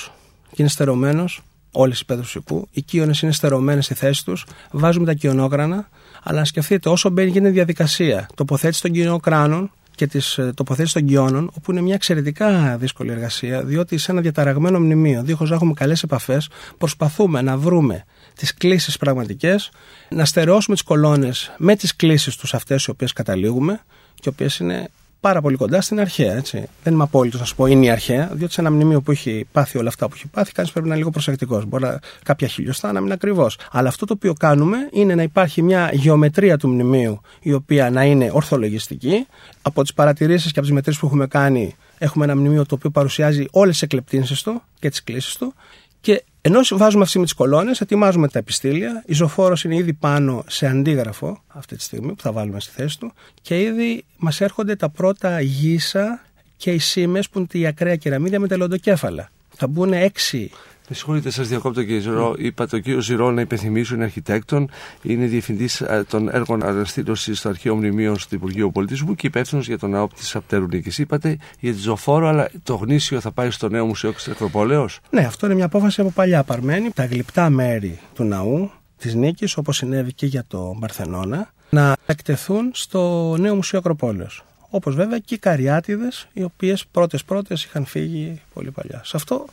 [0.49, 1.41] και είναι στερωμένος.
[1.71, 2.67] Όλες οι πέτρες του σηκού.
[2.71, 4.45] Οι κύονε είναι στερωμένες στη θέση τους.
[4.71, 5.89] Βάζουμε τα κυονόκρανα.
[6.29, 8.27] Αλλά να σκεφτείτε, όσο μπαίνει γίνεται διαδικασία.
[8.35, 13.97] Τοποθέτηση των κυονοκράνων και της τοποθέτηση των κοιώνων, όπου είναι μια εξαιρετικά δύσκολη εργασία, διότι
[13.97, 19.69] σε ένα διαταραγμένο μνημείο, δίχως να έχουμε καλές επαφές, προσπαθούμε να βρούμε τις κλήσεις πραγματικές,
[20.09, 23.79] να στερεώσουμε τις κολόνες με τις κλήσεις τους αυτές οι οποίες καταλήγουμε
[24.15, 26.35] και οι οποίες είναι πάρα πολύ κοντά στην αρχαία.
[26.35, 26.67] Έτσι.
[26.83, 29.45] Δεν είμαι απόλυτος να σου πω είναι η αρχαία, διότι σε ένα μνημείο που έχει
[29.51, 31.65] πάθει όλα αυτά που έχει πάθει, κανείς πρέπει να είναι λίγο προσεκτικός.
[31.65, 33.57] Μπορεί να, κάποια χιλιοστά να μην είναι ακριβώς.
[33.71, 38.03] Αλλά αυτό το οποίο κάνουμε είναι να υπάρχει μια γεωμετρία του μνημείου η οποία να
[38.03, 39.27] είναι ορθολογιστική.
[39.61, 42.89] Από τις παρατηρήσεις και από τις μετρήσεις που έχουμε κάνει, έχουμε ένα μνημείο το οποίο
[42.89, 45.53] παρουσιάζει όλες τις εκλεπτύνσει του και τις κλήσεις του.
[46.01, 49.03] Και ενώ βάζουμε αυτή με τις κολόνες, ετοιμάζουμε τα επιστήλια.
[49.05, 52.99] Η ζωφόρος είναι ήδη πάνω σε αντίγραφο αυτή τη στιγμή που θα βάλουμε στη θέση
[52.99, 53.13] του.
[53.41, 56.21] Και ήδη μας έρχονται τα πρώτα γύσα
[56.57, 59.29] και οι σήμες που είναι η ακραία κεραμίδια με τελοντοκέφαλα.
[59.55, 60.51] Θα μπουν έξι
[60.89, 62.35] Με συγχωρείτε, σας διακόπτω κύριε Ζηρό.
[62.37, 64.69] Είπατε ο κύριος Ζηρό να υπενθυμίσω είναι αρχιτέκτον,
[65.01, 69.89] είναι διευθυντής των έργων αναστήλωσης στο Αρχαίο Μνημείων στο Υπουργείο Πολιτισμού και υπεύθυνος για τον
[69.89, 71.01] ναό της Απτέρου Νίκη.
[71.01, 74.89] Είπατε για τη ζωφόρο, αλλά το γνήσιο θα πάει στο νέο Μουσείο της Ακροπολέω.
[75.09, 76.91] Ναι, αυτό είναι μια απόφαση από παλιά παρμένη.
[76.91, 82.71] Τα γλυπτά μέρη του ναού της Νίκης, όπως συνέβη και για το Παρθενώνα, να εκτεθούν
[82.73, 84.43] στο νέο Μουσείο Ακροπόλεως.
[84.69, 89.01] Όπως βέβαια και οι καριάτιδες, οι οποίες πρώτες-πρώτες είχαν φύγει πολύ παλιά.
[89.03, 89.45] Σε αυτό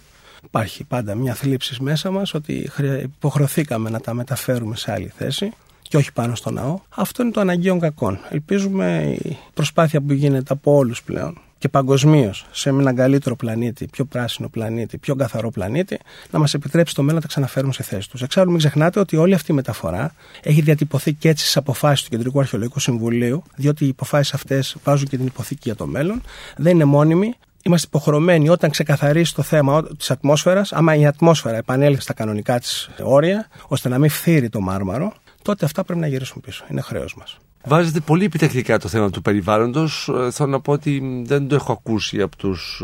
[0.45, 5.53] υπάρχει πάντα μια θλίψης μέσα μας ότι χρεια- υποχρεωθήκαμε να τα μεταφέρουμε σε άλλη θέση
[5.83, 6.79] και όχι πάνω στο ναό.
[6.89, 8.19] Αυτό είναι το αναγκαίο κακόν.
[8.31, 14.05] Ελπίζουμε η προσπάθεια που γίνεται από όλους πλέον και παγκοσμίως σε έναν καλύτερο πλανήτη, πιο
[14.05, 15.99] πράσινο πλανήτη, πιο καθαρό πλανήτη,
[16.31, 18.23] να μας επιτρέψει το μέλλον να τα ξαναφέρουμε σε θέση τους.
[18.23, 22.11] Εξάλλου, μην ξεχνάτε ότι όλη αυτή η μεταφορά έχει διατυπωθεί και έτσι στις αποφάσεις του
[22.11, 26.23] Κεντρικού Αρχαιολογικού Συμβουλίου, διότι οι αποφάσεις αυτές βάζουν και την υποθήκη για το μέλλον.
[26.57, 27.35] Δεν είναι μόνιμη.
[27.67, 32.91] Είμαστε υποχρεωμένοι όταν ξεκαθαρίσει το θέμα της ατμόσφαιρας, άμα η ατμόσφαιρα επανέλθει στα κανονικά της
[33.03, 36.65] όρια, ώστε να μην φθείρει το μάρμαρο, τότε αυτά πρέπει να γυρίσουν πίσω.
[36.71, 37.39] Είναι χρέος μας.
[37.65, 40.11] Βάζετε πολύ επιτακτικά το θέμα του περιβάλλοντος.
[40.31, 42.83] Θέλω να πω ότι δεν το έχω ακούσει από τους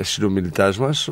[0.00, 1.08] συνομιλητάς μας.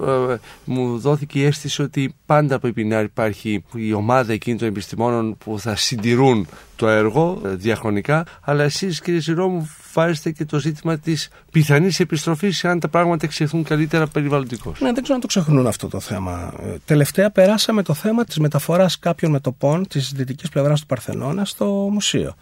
[0.65, 5.59] Μου δόθηκε η αίσθηση ότι πάντα πρέπει να υπάρχει η ομάδα εκείνων των επιστημόνων που
[5.59, 8.27] θα συντηρούν το έργο ε, διαχρονικά.
[8.41, 13.27] Αλλά εσείς, κύριε Ζηρό, μου βάζετε και το ζήτημα της πιθανής επιστροφής αν τα πράγματα
[13.27, 14.81] εξελιχθούν καλύτερα περιβαλλοντικώς.
[14.81, 16.55] Ναι, δεν ξέρω αν το ξεχνούν αυτό το θέμα.
[16.63, 21.89] Ε, Τελευταία περάσαμε το θέμα της μεταφοράς κάποιων μετοπών της δυτικής πλευράς του Παρθενώνα στο
[21.93, 22.35] μουσείο.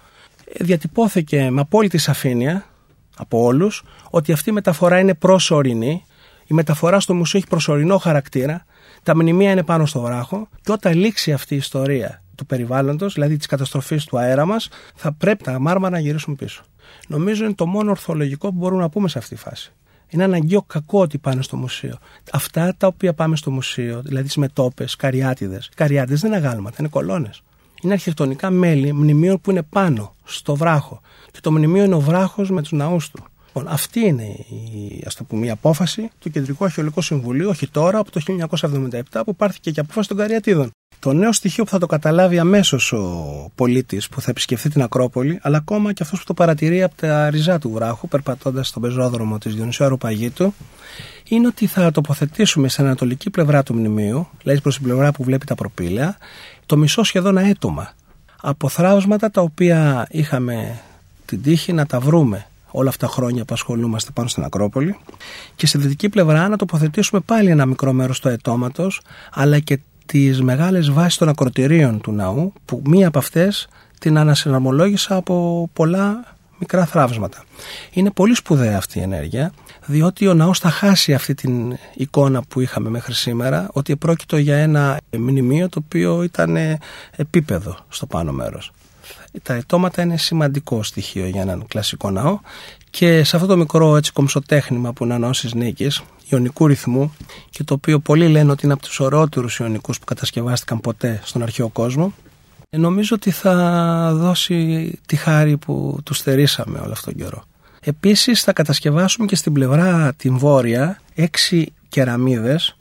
[0.44, 2.64] Ε, Διατυπώθηκε με απόλυτη σαφήνεια
[3.16, 6.04] από όλους ότι αυτή η μεταφορά είναι προσωρινή.
[6.52, 8.64] Η μεταφορά στο μουσείο έχει προσωρινό χαρακτήρα.
[9.02, 10.48] Τα μνημεία είναι πάνω στο βράχο.
[10.62, 15.12] Και όταν λήξει αυτή η ιστορία του περιβάλλοντος, δηλαδή της καταστροφής του αέρα μας, θα
[15.12, 16.62] πρέπει τα μάρμαρα να γυρίσουν πίσω.
[17.08, 19.72] Νομίζω είναι το μόνο ορθολογικό που μπορούμε να πούμε σε αυτή τη φάση.
[20.08, 21.98] Είναι αναγκαίο κακό ότι πάνε στο μουσείο.
[22.32, 25.70] Αυτά τα οποία πάμε στο μουσείο, δηλαδή τις μετόπες, καριάτιδες.
[25.74, 27.42] Καριάτιδες δεν είναι αγάλματα, είναι κολόνες.
[27.82, 31.00] Είναι αρχιτεκτονικά μέλη μνημείων που είναι πάνω, στο βράχο.
[31.30, 33.24] Και το μνημείο είναι ο βράχος με τους ναούς του.
[33.54, 37.98] Λοιπόν, αυτή είναι η, ας το πούμε, η απόφαση του Κεντρικού Αρχαιολογικού Συμβουλίου, όχι τώρα,
[37.98, 38.20] από το
[39.12, 40.70] 1977, που πάρθηκε και απόφαση των Καριατίδων.
[40.98, 45.38] Το νέο στοιχείο που θα το καταλάβει αμέσως ο πολίτης που θα επισκεφθεί την Ακρόπολη,
[45.42, 49.38] αλλά ακόμα και αυτός που το παρατηρεί από τα ριζά του βράχου, περπατώντας στον πεζόδρομο
[49.38, 50.54] της Διονυσίου Αεροπαγίτου,
[51.28, 55.46] είναι ότι θα τοποθετήσουμε στην ανατολική πλευρά του μνημείου, δηλαδή προς την πλευρά που βλέπει
[55.46, 56.16] τα προπήλαια,
[56.66, 57.92] το μισό σχεδόν αέτομα.
[58.40, 60.80] Από θράψματα τα οποία είχαμε
[61.24, 64.96] την τύχη να τα βρούμε όλα αυτά τα χρόνια που ασχολούμαστε πάνω στην Ακρόπολη
[65.56, 69.00] και στη δυτική πλευρά να τοποθετήσουμε πάλι ένα μικρό μέρος του αετώματος
[69.32, 75.16] αλλά και τις μεγάλες βάσεις των ακροτηρίων του ναού που μία από αυτές την ανασυναρμολόγησα
[75.16, 77.44] από πολλά μικρά θράψματα.
[77.92, 79.52] Είναι πολύ σπουδαία αυτή η ενέργεια,
[79.86, 84.56] διότι ο ναός θα χάσει αυτή την εικόνα που είχαμε μέχρι σήμερα, ότι πρόκειτο για
[84.56, 86.56] ένα μνημείο το οποίο ήταν
[87.16, 88.72] επίπεδο στο πάνω μέρος.
[89.42, 92.38] Τα ετώματα είναι σημαντικό στοιχείο για έναν κλασικό ναό
[92.90, 97.14] και σε αυτό το μικρό έτσι κομψοτέχνημα που είναι ο ναός Νίκης, ιονικού ρυθμού
[97.50, 101.42] και το οποίο πολλοί λένε ότι είναι από τους ωραιότερους ιονικούς που κατασκευάστηκαν ποτέ στον
[101.42, 102.12] αρχαίο κόσμο,
[102.70, 103.54] ε, νομίζω ότι θα
[104.14, 107.44] δώσει τη χάρη που τους στερήσαμε όλο αυτόν τον καιρό.
[107.80, 112.76] Επίσης θα κατασκευάσουμε και στην πλευρά την βόρεια έξι κεραμίδες,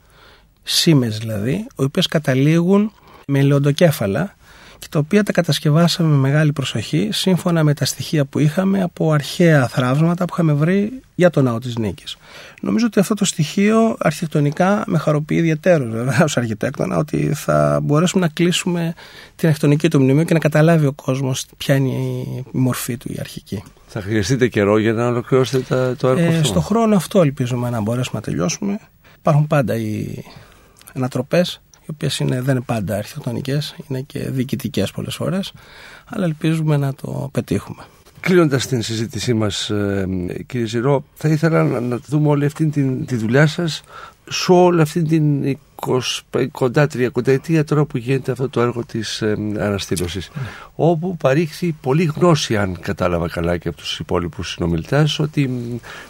[0.62, 2.92] σήμες δηλαδή, οι οποίες καταλήγουν
[3.26, 4.34] με λεοντοκέφαλα
[4.82, 9.12] και τα οποία τα κατασκευάσαμε με μεγάλη προσοχή σύμφωνα με τα στοιχεία που είχαμε από
[9.12, 12.16] αρχαία θράψματα που είχαμε βρει για το ναό της Νίκης.
[12.60, 18.26] Νομίζω ότι αυτό το στοιχείο αρχιτεκτονικά με χαροποιεί ιδιαίτερο βέβαια ως αρχιτέκτονα ότι θα μπορέσουμε
[18.26, 18.94] να κλείσουμε
[19.36, 23.16] την αρχιτεκτονική του μνημείου και να καταλάβει ο κόσμος ποια είναι η μορφή του η
[23.20, 23.62] αρχική.
[23.86, 27.80] Θα χρειαστείτε καιρό για να ολοκληρώσετε το έργο ε, αυτό; Στο χρόνο αυτό ελπίζουμε να
[27.80, 28.78] μπορέσουμε να τελειώσουμε.
[29.18, 30.24] Υπάρχουν πάντα οι
[30.94, 35.52] ανατροπές οι οποίες δεν είναι πάντα αρχιτεκτονικές, είναι και διοικητικές πολλές φορές,
[36.04, 37.82] αλλά ελπίζουμε να το πετύχουμε.
[38.20, 40.08] Κλείνοντας την συζήτησή μας, ε,
[40.46, 43.82] κύριε Ζηρό, θα ήθελα να δούμε όλη αυτή τη, τη δουλειά σας
[44.28, 45.54] σε όλη αυτή την 20,
[46.50, 50.42] κοντά 30 ετία τώρα που γίνεται αυτό το έργο της ε, αναστήλωσης ναι.
[50.74, 55.50] όπου παρήχθη πολύ γνώση αν κατάλαβα καλά και από τους υπόλοιπους συνομιλητές ότι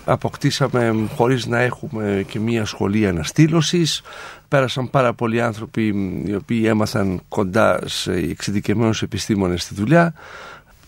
[0.04, 4.02] αποκτήσαμε χωρίς να έχουμε και μία σχολή αναστήλωσης
[4.48, 5.86] πέρασαν πάρα πολλοί άνθρωποι
[6.26, 10.14] οι οποίοι έμαθαν κοντά σε εξειδικευμένους επιστήμονες στη δουλειά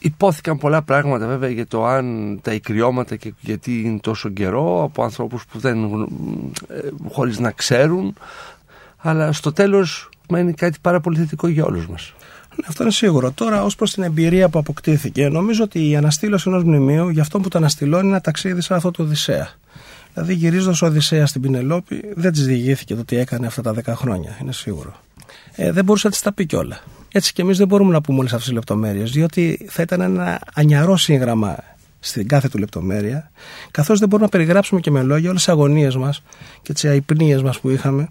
[0.05, 5.03] Υπόθηκαν πολλά πράγματα βέβαια για το αν τα ικριώματα και γιατί είναι τόσο καιρό από
[5.03, 5.85] ανθρώπους που δεν
[6.69, 8.15] ε, χωρίς να ξέρουν
[9.07, 12.13] αλλά στο τέλος μένει κάτι πάρα πολύ θετικό για όλους μας.
[12.57, 13.31] Ναι, αυτό είναι σίγουρο.
[13.31, 17.41] Τώρα, ως προς την εμπειρία που αποκτήθηκε, νομίζω ότι η αναστήλωση ενός μνημείου για αυτό
[17.41, 19.49] που το αναστηλώνει είναι ένα ταξίδι σαν αυτό του Οδυσσέα.
[20.15, 23.93] Δηλαδή, γυρίζοντας ο Οδυσσέας στην Πινελόπη, δεν της διηγήθηκε το τι έκανε αυτά τα 10
[23.95, 24.39] χρόνια.
[24.43, 24.95] Είναι σίγουρο.
[25.55, 26.81] Ε, δεν μπορούσε να της τα πει κιόλα.
[27.13, 30.41] Έτσι κι εμείς δεν μπορούμε να πούμε όλες αυτές τις λεπτομέρειες, διότι θα ήταν ένα
[30.55, 31.57] ανιαρό σύγγραμμα
[32.01, 33.31] στην κάθε του λεπτομέρεια,
[33.71, 36.23] καθώς δεν μπορούμε να περιγράψουμε και με λόγια όλες τις αγωνίες μας
[36.63, 38.09] και τις αϊπνίες μας που είχαμε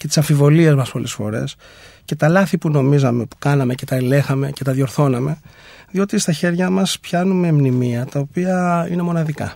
[0.00, 1.56] και τις αμφιβολίες μας πολλές φορές
[2.04, 5.40] και τα λάθη που νομίζαμε, που κάναμε και τα ελέγχαμε και τα διορθώναμε,
[5.90, 9.54] διότι στα χέρια μας πιάνουμε μνημεία τα οποία είναι μοναδικά.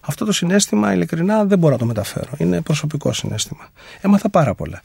[0.00, 2.30] Αυτό το συνέστημα, ειλικρινά, δεν μπορώ να το μεταφέρω.
[2.36, 3.68] Είναι προσωπικό συνέστημα.
[4.00, 4.82] Έμαθα πάρα πολλά.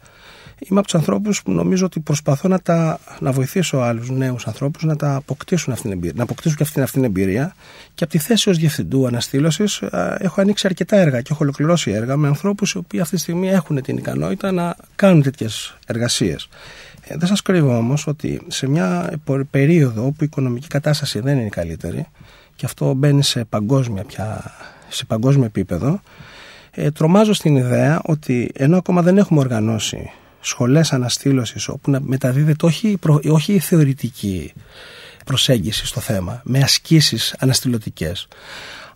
[0.60, 4.84] Είμαι από τους ανθρώπους που νομίζω ότι προσπαθώ να, τα, να βοηθήσω άλλους νέους ανθρώπους
[4.84, 7.56] να τα αποκτήσουν αυτήν την εμπειρία, να αποκτήσουν και αυτήν, αυτήν την εμπειρία.
[7.94, 9.82] Και από τη θέση ως διευθυντού αναστήλωσης
[10.18, 13.50] έχω ανοίξει αρκετά έργα και έχω ολοκληρώσει έργα με ανθρώπους οι οποίοι αυτή τη στιγμή
[13.50, 16.50] έχουν την ικανότητα να κάνουν τέτοιες εργασίες.
[17.08, 19.20] Ε, δεν σας κρύβω όμως ότι σε μια
[19.52, 22.06] περίοδο όπου η οικονομική κατάσταση δεν είναι καλύτερη
[22.56, 24.52] και αυτό μπαίνει σε παγκόσμια, πια,
[24.90, 26.02] σε παγκόσμιο επίπεδο,
[26.72, 30.12] ε, τρομάζω στην ιδέα ότι ενώ ακόμα δεν έχουμε οργανώσει
[30.48, 32.98] σχολές αναστήλωσης όπου να μεταδίδεται όχι,
[33.30, 34.54] όχι η θεωρητική
[35.26, 38.28] προσέγγιση στο θέμα με ασκήσεις αναστηλωτικές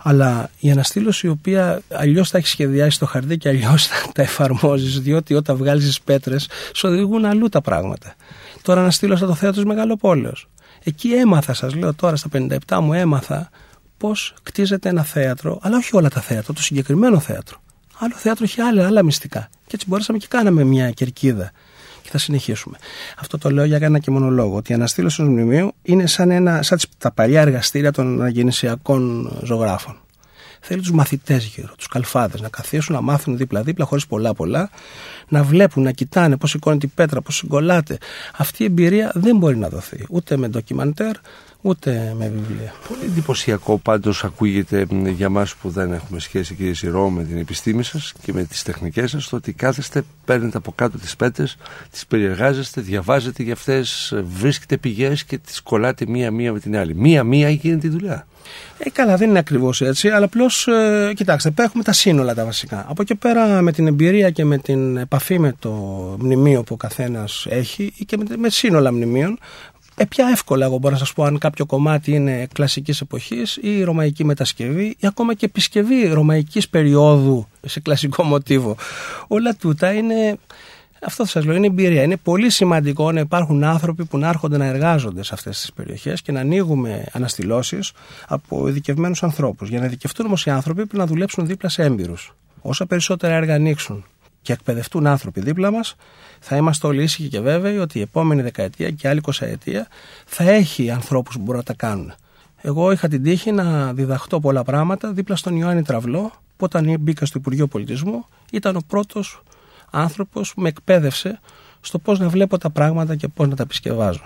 [0.03, 4.99] αλλά η αναστήλωση η οποία αλλιώς τα έχεις σχεδιάσει στο χαρτί και αλλιώς τα εφαρμόζεις,
[4.99, 8.15] διότι όταν βγάλεις τι πέτρες, σου οδηγούν αλλού τα πράγματα.
[8.62, 10.49] Τώρα αναστήλωσα το θέατρο της Μεγαλοπόλεως.
[10.83, 12.29] Εκεί έμαθα, σας λέω τώρα στα
[12.67, 13.49] 57 μου, έμαθα
[13.97, 17.62] πώς κτίζεται ένα θέατρο, αλλά όχι όλα τα θέατρα, το συγκεκριμένο θέατρο.
[17.97, 19.49] Άλλο θέατρο έχει άλλα, άλλα μυστικά.
[19.69, 21.51] Και έτσι μπορέσαμε και κάναμε μια κερκίδα.
[22.01, 22.77] Και θα συνεχίσουμε.
[23.19, 24.55] Αυτό το λέω για ένα και μόνο λόγο.
[24.55, 29.97] Ότι η αναστήλωση του μνημείου είναι σαν, ένα, σαν τα παλιά εργαστήρια των αναγεννησιακών ζωγράφων.
[30.60, 34.69] Θέλει τους μαθητές γύρω, τους καλφάδες, να καθίσουν, να μάθουν δίπλα-δίπλα, χωρίς πολλά-πολλά,
[35.27, 37.97] να βλέπουν, να κοιτάνε πώς σηκώνει την πέτρα, πώς συγκολάται.
[38.38, 41.15] Αυτή η εμπειρία δεν μπορεί να δοθεί ούτε με ντοκιμαντέρ,
[41.62, 42.74] ούτε με βιβλία.
[42.88, 47.84] Πολύ εντυπωσιακό πάντως ακούγεται για εμά που δεν έχουμε σχέση, κύριε Σιρό, με την επιστήμη
[47.84, 51.58] σας και με τις τεχνικές σας, το ότι κάθεστε, παίρνετε από κάτω τις πέτρες,
[51.91, 56.95] τις περιεργάζεστε, διαβάζετε για αυτές, βρίσκετε πηγές και τις κολλάτε μία-μία με την άλλη.
[56.95, 58.28] Μία-μία γίνεται η δουλειά.
[58.78, 62.86] Ε, καλά, δεν είναι ακριβώς έτσι, αλλά απλώς ε, κοιτάξτε, έχουμε τα σύνολα τα βασικά.
[62.89, 65.69] Από εκεί πέρα με την εμπειρία και με την επαφή με το
[66.19, 69.39] μνημείο που ο καθένας έχει ή και με, με σύνολα μνημείων,
[70.01, 73.83] ε, πια εύκολα εγώ μπορώ να σας πω αν κάποιο κομμάτι είναι κλασικής εποχής ή
[73.83, 78.75] ρωμαϊκή μετασκευή ή ακόμα και επισκευή ρωμαϊκής περίοδου σε κλασικό μοτίβο.
[79.27, 80.38] Όλα τούτα είναι
[81.01, 82.03] αυτό θα σας λέω είναι εμπειρία.
[82.03, 86.21] Είναι πολύ σημαντικό να υπάρχουν άνθρωποι που να έρχονται να εργάζονται σε αυτές τις περιοχές
[86.21, 87.91] και να ανοίγουμε αναστηλώσεις
[88.27, 89.69] από ειδικευμένους ανθρώπους.
[89.69, 92.33] Για να ειδικευτούν όμως οι άνθρωποι πρέπει να δουλέψουν δίπλα σε έμπειρους.
[92.62, 94.05] Όσα περισσότερα έργα ανοίξουν
[94.41, 95.95] και εκπαιδευτούν άνθρωποι δίπλα μας,
[96.39, 99.88] θα είμαστε όλοι ήσυχοι και βέβαιοι ότι η επόμενη δεκαετία και άλλη εικοσαετία
[100.25, 102.13] θα έχει ανθρώπους που μπορούν να τα κάνουν.
[102.62, 107.25] Εγώ είχα την τύχη να διδαχτώ πολλά πράγματα δίπλα στον Ιωάννη Τραυλό, που όταν μπήκα
[107.25, 109.41] στο Υπουργείο Πολιτισμού ήταν ο πρώτος
[109.91, 111.39] άνθρωπος που με εκπαίδευσε
[111.82, 114.23] στο πώς να βλέπω τα πράγματα και πώς να τα επισκευάζω.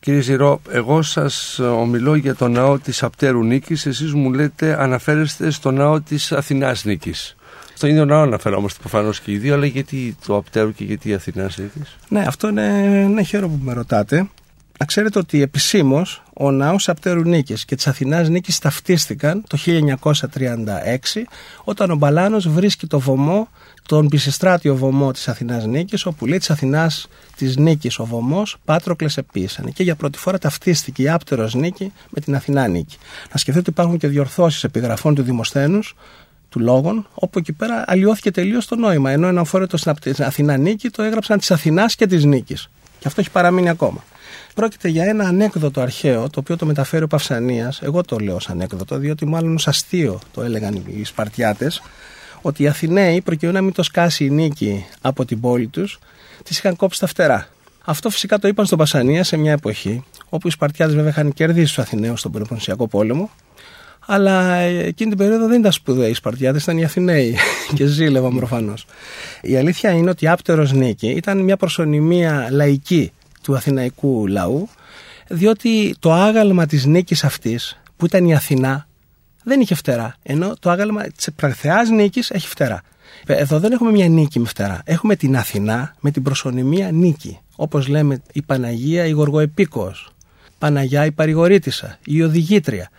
[0.00, 5.50] Κύριε Ζηρό, εγώ σας ομιλώ για το ναό της Απτέρου Νίκης, εσείς μου λέτε αναφέρεστε
[5.50, 7.36] στο ναό της Αθηνάς Νίκης.
[7.76, 11.14] Στο ίδιο ναό αναφερόμαστε προφανώς και οι δύο, αλλά γιατί το Απτέρου και γιατί η
[11.14, 11.96] Αθηνά Νίκης.
[12.08, 12.62] Ναι, αυτό είναι
[13.02, 14.28] ένα χαίρο που με ρωτάτε.
[14.78, 21.26] Να ξέρετε ότι επισήμως ο ναός Απτέρου Νίκη και της Αθηνάς Νίκης ταυτίστηκαν το 1936
[21.64, 23.48] όταν ο Μπαλάνος βρίσκει το βωμό,
[23.86, 29.16] τον πισιστράτιο βωμό της Αθηνάς Νίκης, όπου λέει της Αθηνάς της Νίκης ο βωμός Πάτροκλες
[29.16, 29.70] επίσανε.
[29.70, 32.96] Και για πρώτη φορά ταυτίστηκε η Άπτερος Νίκη με την Αθηνά Νίκη.
[33.32, 35.94] Να σκεφτείτε ότι υπάρχουν και διορθώσεις επιγραφών του Δημοσθένους
[36.56, 39.10] του λόγων, όπου εκεί πέρα αλλοιώθηκε τελείως το νόημα.
[39.10, 42.70] Ενώ ένα αφορέτο στην Αθηνά Νίκη το έγραψαν της Αθηνάς και της Νίκης.
[42.98, 44.04] Και αυτό έχει παραμείνει ακόμα.
[44.54, 47.82] Πρόκειται για ένα ανέκδοτο αρχαίο, το οποίο το μεταφέρει ο Παυσανίας.
[47.82, 51.82] Εγώ το λέω ως ανέκδοτο, διότι μάλλον ως αστείο το έλεγαν οι Σπαρτιάτες,
[52.42, 55.98] ότι οι Αθηναίοι, προκειμένου να μην το σκάσει η νίκη από την πόλη τους,
[56.42, 57.48] τις είχαν κόψει τα φτερά.
[57.84, 61.66] Αυτό φυσικά το είπαν στον Πασανία σε μια εποχή, όπου οι Σπαρτιάτες βέβαια είχαν κερδίσει
[61.66, 63.30] τους Αθηναίους στον Πελοποννησιακό πόλεμο,
[64.06, 67.36] αλλά εκείνη την περίοδο δεν ήταν σπουδαίοι οι Σπαρτιάτες, ήταν οι Αθηναίοι
[67.76, 68.86] και ζήλευαν προφανώς.
[69.42, 74.68] Η αλήθεια είναι ότι η Άπτερος Νίκη ήταν μια προσωνυμία λαϊκή του αθηναϊκού λαού,
[75.28, 78.86] διότι το άγαλμα της νίκης αυτής, που ήταν η Αθηνά,
[79.44, 82.82] δεν είχε φτερά, ενώ το άγαλμα της πραθεάς νίκης έχει φτερά.
[83.26, 84.82] Εδώ δεν έχουμε μια νίκη με φτερά.
[84.84, 87.38] Έχουμε την Αθηνά με την προσωνυμία νίκη.
[87.56, 90.08] Όπως λέμε η Παναγία η Γοργοεπίκοος,
[90.58, 92.90] Παναγιά η Παρηγορήτησα, η Οδηγήτρια.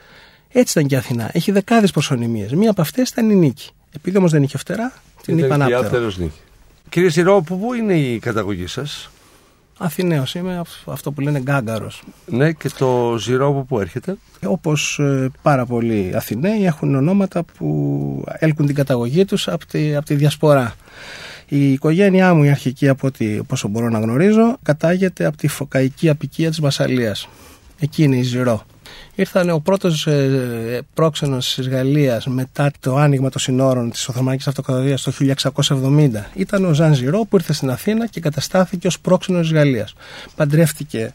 [0.52, 1.30] Έτσι ήταν και η Αθηνά.
[1.34, 2.54] Έχει δεκάδες προσωνυμίες.
[2.54, 3.70] Μία από αυτές ήταν η νίκη.
[3.96, 6.10] Επειδή όμως δεν είχε φτερά, την είπαν άπτερα.
[6.90, 9.10] Κύριε Σιρό, πού είναι η καταγωγή σας;
[9.78, 12.04] Αθηναίος είμαι, αυτό που λένε γκάγκαρος.
[12.26, 14.18] Ναι, και το ζυρό από πού έρχεται.
[14.46, 20.06] Όπως ε, πάρα πολλοί Αθηναίοι έχουν ονόματα που έλκουν την καταγωγή τους από τη, από
[20.06, 20.76] τη διασπορά.
[21.48, 26.10] Η οικογένειά μου, η αρχική από ό,τι πόσο μπορώ να γνωρίζω, κατάγεται από τη φωκαϊκή
[26.10, 27.28] απικία της Μασαλίας.
[27.80, 28.66] Εκεί είναι η Ζηρό.
[29.16, 35.02] Ήρθαν ο πρώτος ε, πρόξενος της Γαλλίας μετά το άνοιγμα των συνόρων της Οθωμανικής Αυτοκρατορίας
[35.02, 35.12] το
[35.54, 36.10] 1670.
[36.34, 39.94] Ήταν ο Ζαν Ζηρό που ήρθε στην Αθήνα και καταστάθηκε ως πρόξενος της Γαλλίας.
[40.36, 41.14] Παντρεύτηκε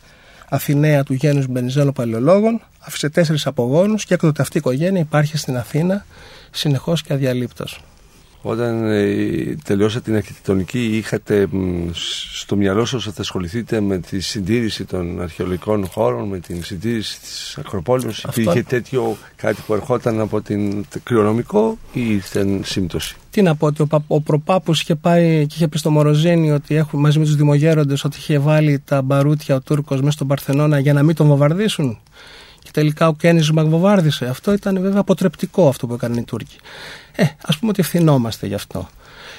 [0.49, 5.57] Αθηναία του γένους Μπενιζέλο Παλαιολόγων, άφησε τέσσερις απογόνους και έκτοτε αυτή η οικογένεια υπάρχει στην
[5.57, 6.07] Αθήνα
[6.51, 7.81] συνεχώς και αδιαλείπτως.
[8.43, 11.49] Όταν ε, τελειώσατε την αρχιτεκτονική είχατε
[12.33, 17.21] στο μυαλό σας ότι θα ασχοληθείτε με τη συντήρηση των αρχαιολογικών χώρων, με την συντήρηση
[17.21, 18.25] της Ακροπόλης.
[18.25, 18.41] Αυτό...
[18.41, 23.83] Υπήρχε τέτοιο κάτι που ερχόταν από την κρυονομικό ή ήταν σύμπτωση; Τι να πω, ότι
[23.83, 27.37] ο, ο προπάπους είχε πάει και είχε πει στο Μοροζίνη ότι έχουν, μαζί με τους
[27.37, 31.27] δημογέροντες ότι είχε βάλει τα μπαρούτια ο Τούρκος μέσα στον Παρθενώνα για να μην τον
[31.27, 31.99] βομβαρδίσουν
[32.63, 34.25] και τελικά ο Κέννη μαγβοβάρδισε.
[34.25, 36.57] Αυτό ήταν βέβαια αποτρεπτικό αυτό που έκαναν οι Τούρκοι.
[37.13, 38.89] Ε, ας πούμε ότι ευθυνόμαστε γι' αυτό.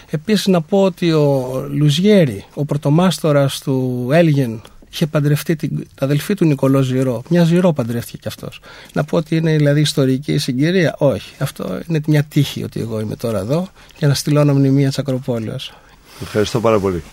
[0.09, 6.45] Επίσης να πω ότι ο Λουζιέρη, ο πρωτομάστορας του Έλγεν, είχε παντρευτεί την αδελφή του
[6.45, 7.23] Νικολό Ζηρό.
[7.29, 8.59] Μια Ζηρό παντρεύτηκε κι αυτός.
[8.93, 10.95] Να πω ότι είναι δηλαδή ιστορική συγκυρία.
[10.97, 11.33] Όχι.
[11.39, 15.73] Αυτό είναι μια τύχη ότι εγώ είμαι τώρα εδώ για να στείλω μνημεία της Ακροπόλεως.
[16.21, 17.03] Ευχαριστώ πάρα πολύ.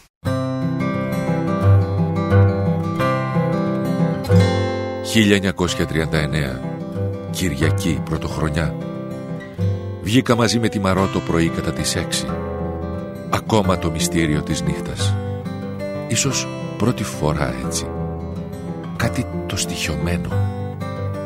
[5.14, 6.60] 1939
[7.30, 8.89] Κυριακή πρωτοχρονιά
[10.02, 12.26] Βγήκα μαζί με τη Μαρό το πρωί κατά τις 6
[13.30, 15.14] Ακόμα το μυστήριο της νύχτας.
[16.08, 17.86] Ίσως πρώτη φορά έτσι.
[18.96, 20.28] Κάτι το στοιχειωμένο.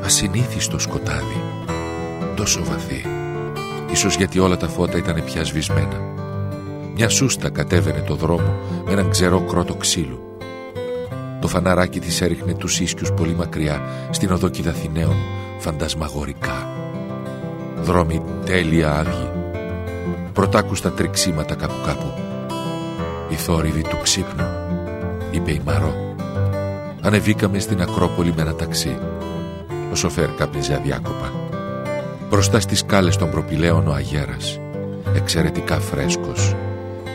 [0.05, 1.43] Ασυνήθιστο σκοτάδι.
[2.37, 3.05] Τόσο βαθύ.
[3.91, 6.01] Ίσως γιατί όλα τα φώτα ήταν πια σβησμένα.
[6.95, 10.19] Μια σούστα κατέβαινε το δρόμο Με έναν ξερό κρότο ξύλου.
[11.41, 15.17] Το φαναράκι της έριχνε τους ίσκιους πολύ μακριά στην οδό Κιδαθηναίων
[15.59, 16.74] φαντασμαγορικά.
[17.85, 19.31] Δρόμοι τέλεια άδειοι.
[20.33, 22.13] Πρωτάκουστα τρεξίματα κάπου κάπου.
[23.29, 24.47] Η θόρυβη του ξύπνου,
[25.31, 25.95] είπε η Μαρό.
[27.01, 28.99] Ανεβήκαμε στην Ακρόπολη με ένα ταξί.
[29.93, 31.33] Ο σοφέρ κάπνιζε αδιάκοπα.
[32.31, 34.61] Μπροστά στις σκάλες των προπηλαίων ο αγέρας.
[35.15, 36.55] Εξαιρετικά φρέσκος,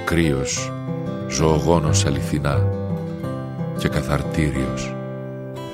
[0.05, 0.71] κρύος,
[1.27, 2.63] ζωογόνος αληθινά
[3.77, 4.95] και καθαρτήριος.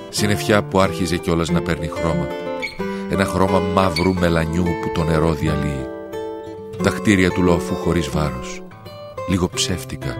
[0.09, 2.27] Συννεφιά που άρχιζε κιόλας να παίρνει χρώμα.
[3.09, 5.87] Ένα χρώμα μαύρου μελανιού που το νερό διαλύει.
[6.83, 8.61] Τα κτίρια του λόφου χωρίς βάρος.
[9.29, 10.17] Λίγο ψεύτικα.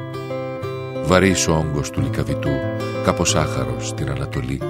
[1.05, 2.49] Βαρύς ο όγκος του λικαβιτού,
[3.03, 4.61] κάπως άχαρος στην Ανατολή.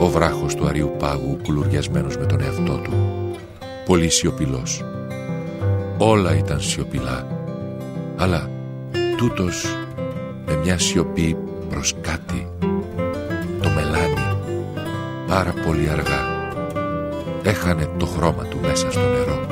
[0.00, 2.92] Ο βράχος του Αρίου Πάγου κουλουριασμένος με τον εαυτό του.
[3.86, 4.84] Πολύ σιωπηλός.
[5.98, 7.26] Όλα ήταν σιωπηλά.
[8.16, 8.50] Αλλά
[9.16, 9.76] τούτος
[10.46, 11.36] με μια σιωπή
[11.68, 12.48] προς κάτι
[13.62, 14.36] το μελάνι
[15.26, 16.37] πάρα πολύ αργά
[17.48, 19.46] έχανε το χρώμα του μέσα στο νερό.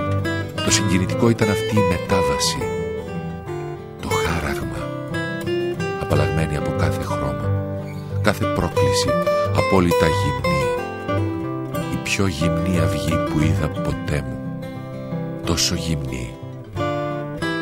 [0.65, 2.59] Το συγκινητικό ήταν αυτή η μετάβαση.
[4.01, 4.81] Το χάραγμα.
[6.03, 7.51] Απαλλαγμένη από κάθε χρώμα.
[8.23, 9.09] Κάθε πρόκληση.
[9.57, 10.65] Απόλυτα γυμνή.
[11.93, 14.59] Η πιο γυμνή αυγή που είδα ποτέ μου.
[15.45, 16.35] Τόσο γυμνή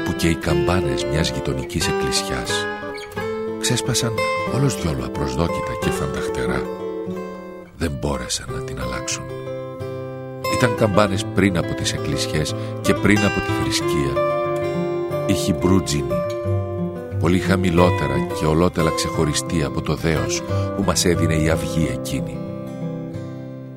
[0.05, 2.51] που και οι καμπάνες μιας γειτονικής εκκλησιάς
[3.61, 4.13] ξέσπασαν
[4.55, 6.63] όλος διόλου απροσδόκητα και φανταχτερά.
[7.77, 9.25] Δεν μπόρεσαν να την αλλάξουν.
[10.57, 14.13] Ήταν καμπάνες πριν από τις εκκλησιές και πριν από τη θρησκεία.
[15.27, 16.15] Η χιμπρούτζινη,
[17.21, 20.43] πολύ χαμηλότερα και ολότελα ξεχωριστή από το δέος
[20.77, 22.39] που μας έδινε η αυγή εκείνη.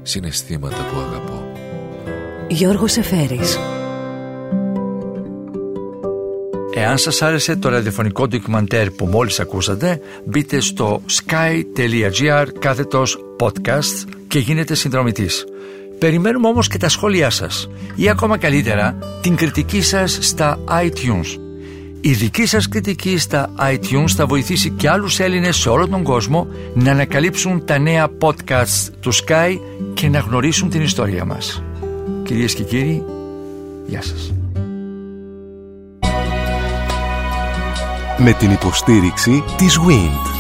[0.02, 1.52] Συναισθήματα που αγαπώ.
[2.48, 3.60] Γιώργος Εφέρης
[6.80, 14.40] Εάν σας άρεσε το ραδιοφωνικό ντοκιμαντέρ που μόλις ακούσατε, μπείτε στο sky.gr κάθετος podcast και
[14.40, 15.46] γίνετε συνδρομητής.
[16.00, 21.40] Περιμένουμε όμως και τα σχόλιά σας ή ακόμα καλύτερα την κριτική σας στα iTunes.
[22.02, 26.48] Η δική σας κριτική στα iTunes θα βοηθήσει και άλλους Έλληνες σε όλο τον κόσμο
[26.74, 29.60] να ανακαλύψουν τα νέα podcasts του Sky
[29.94, 31.64] και να γνωρίσουν την ιστορία μας.
[32.24, 33.04] Κυρίες και κύριοι,
[33.86, 34.34] γεια σας.
[38.18, 40.37] Με την υποστήριξη της WIND.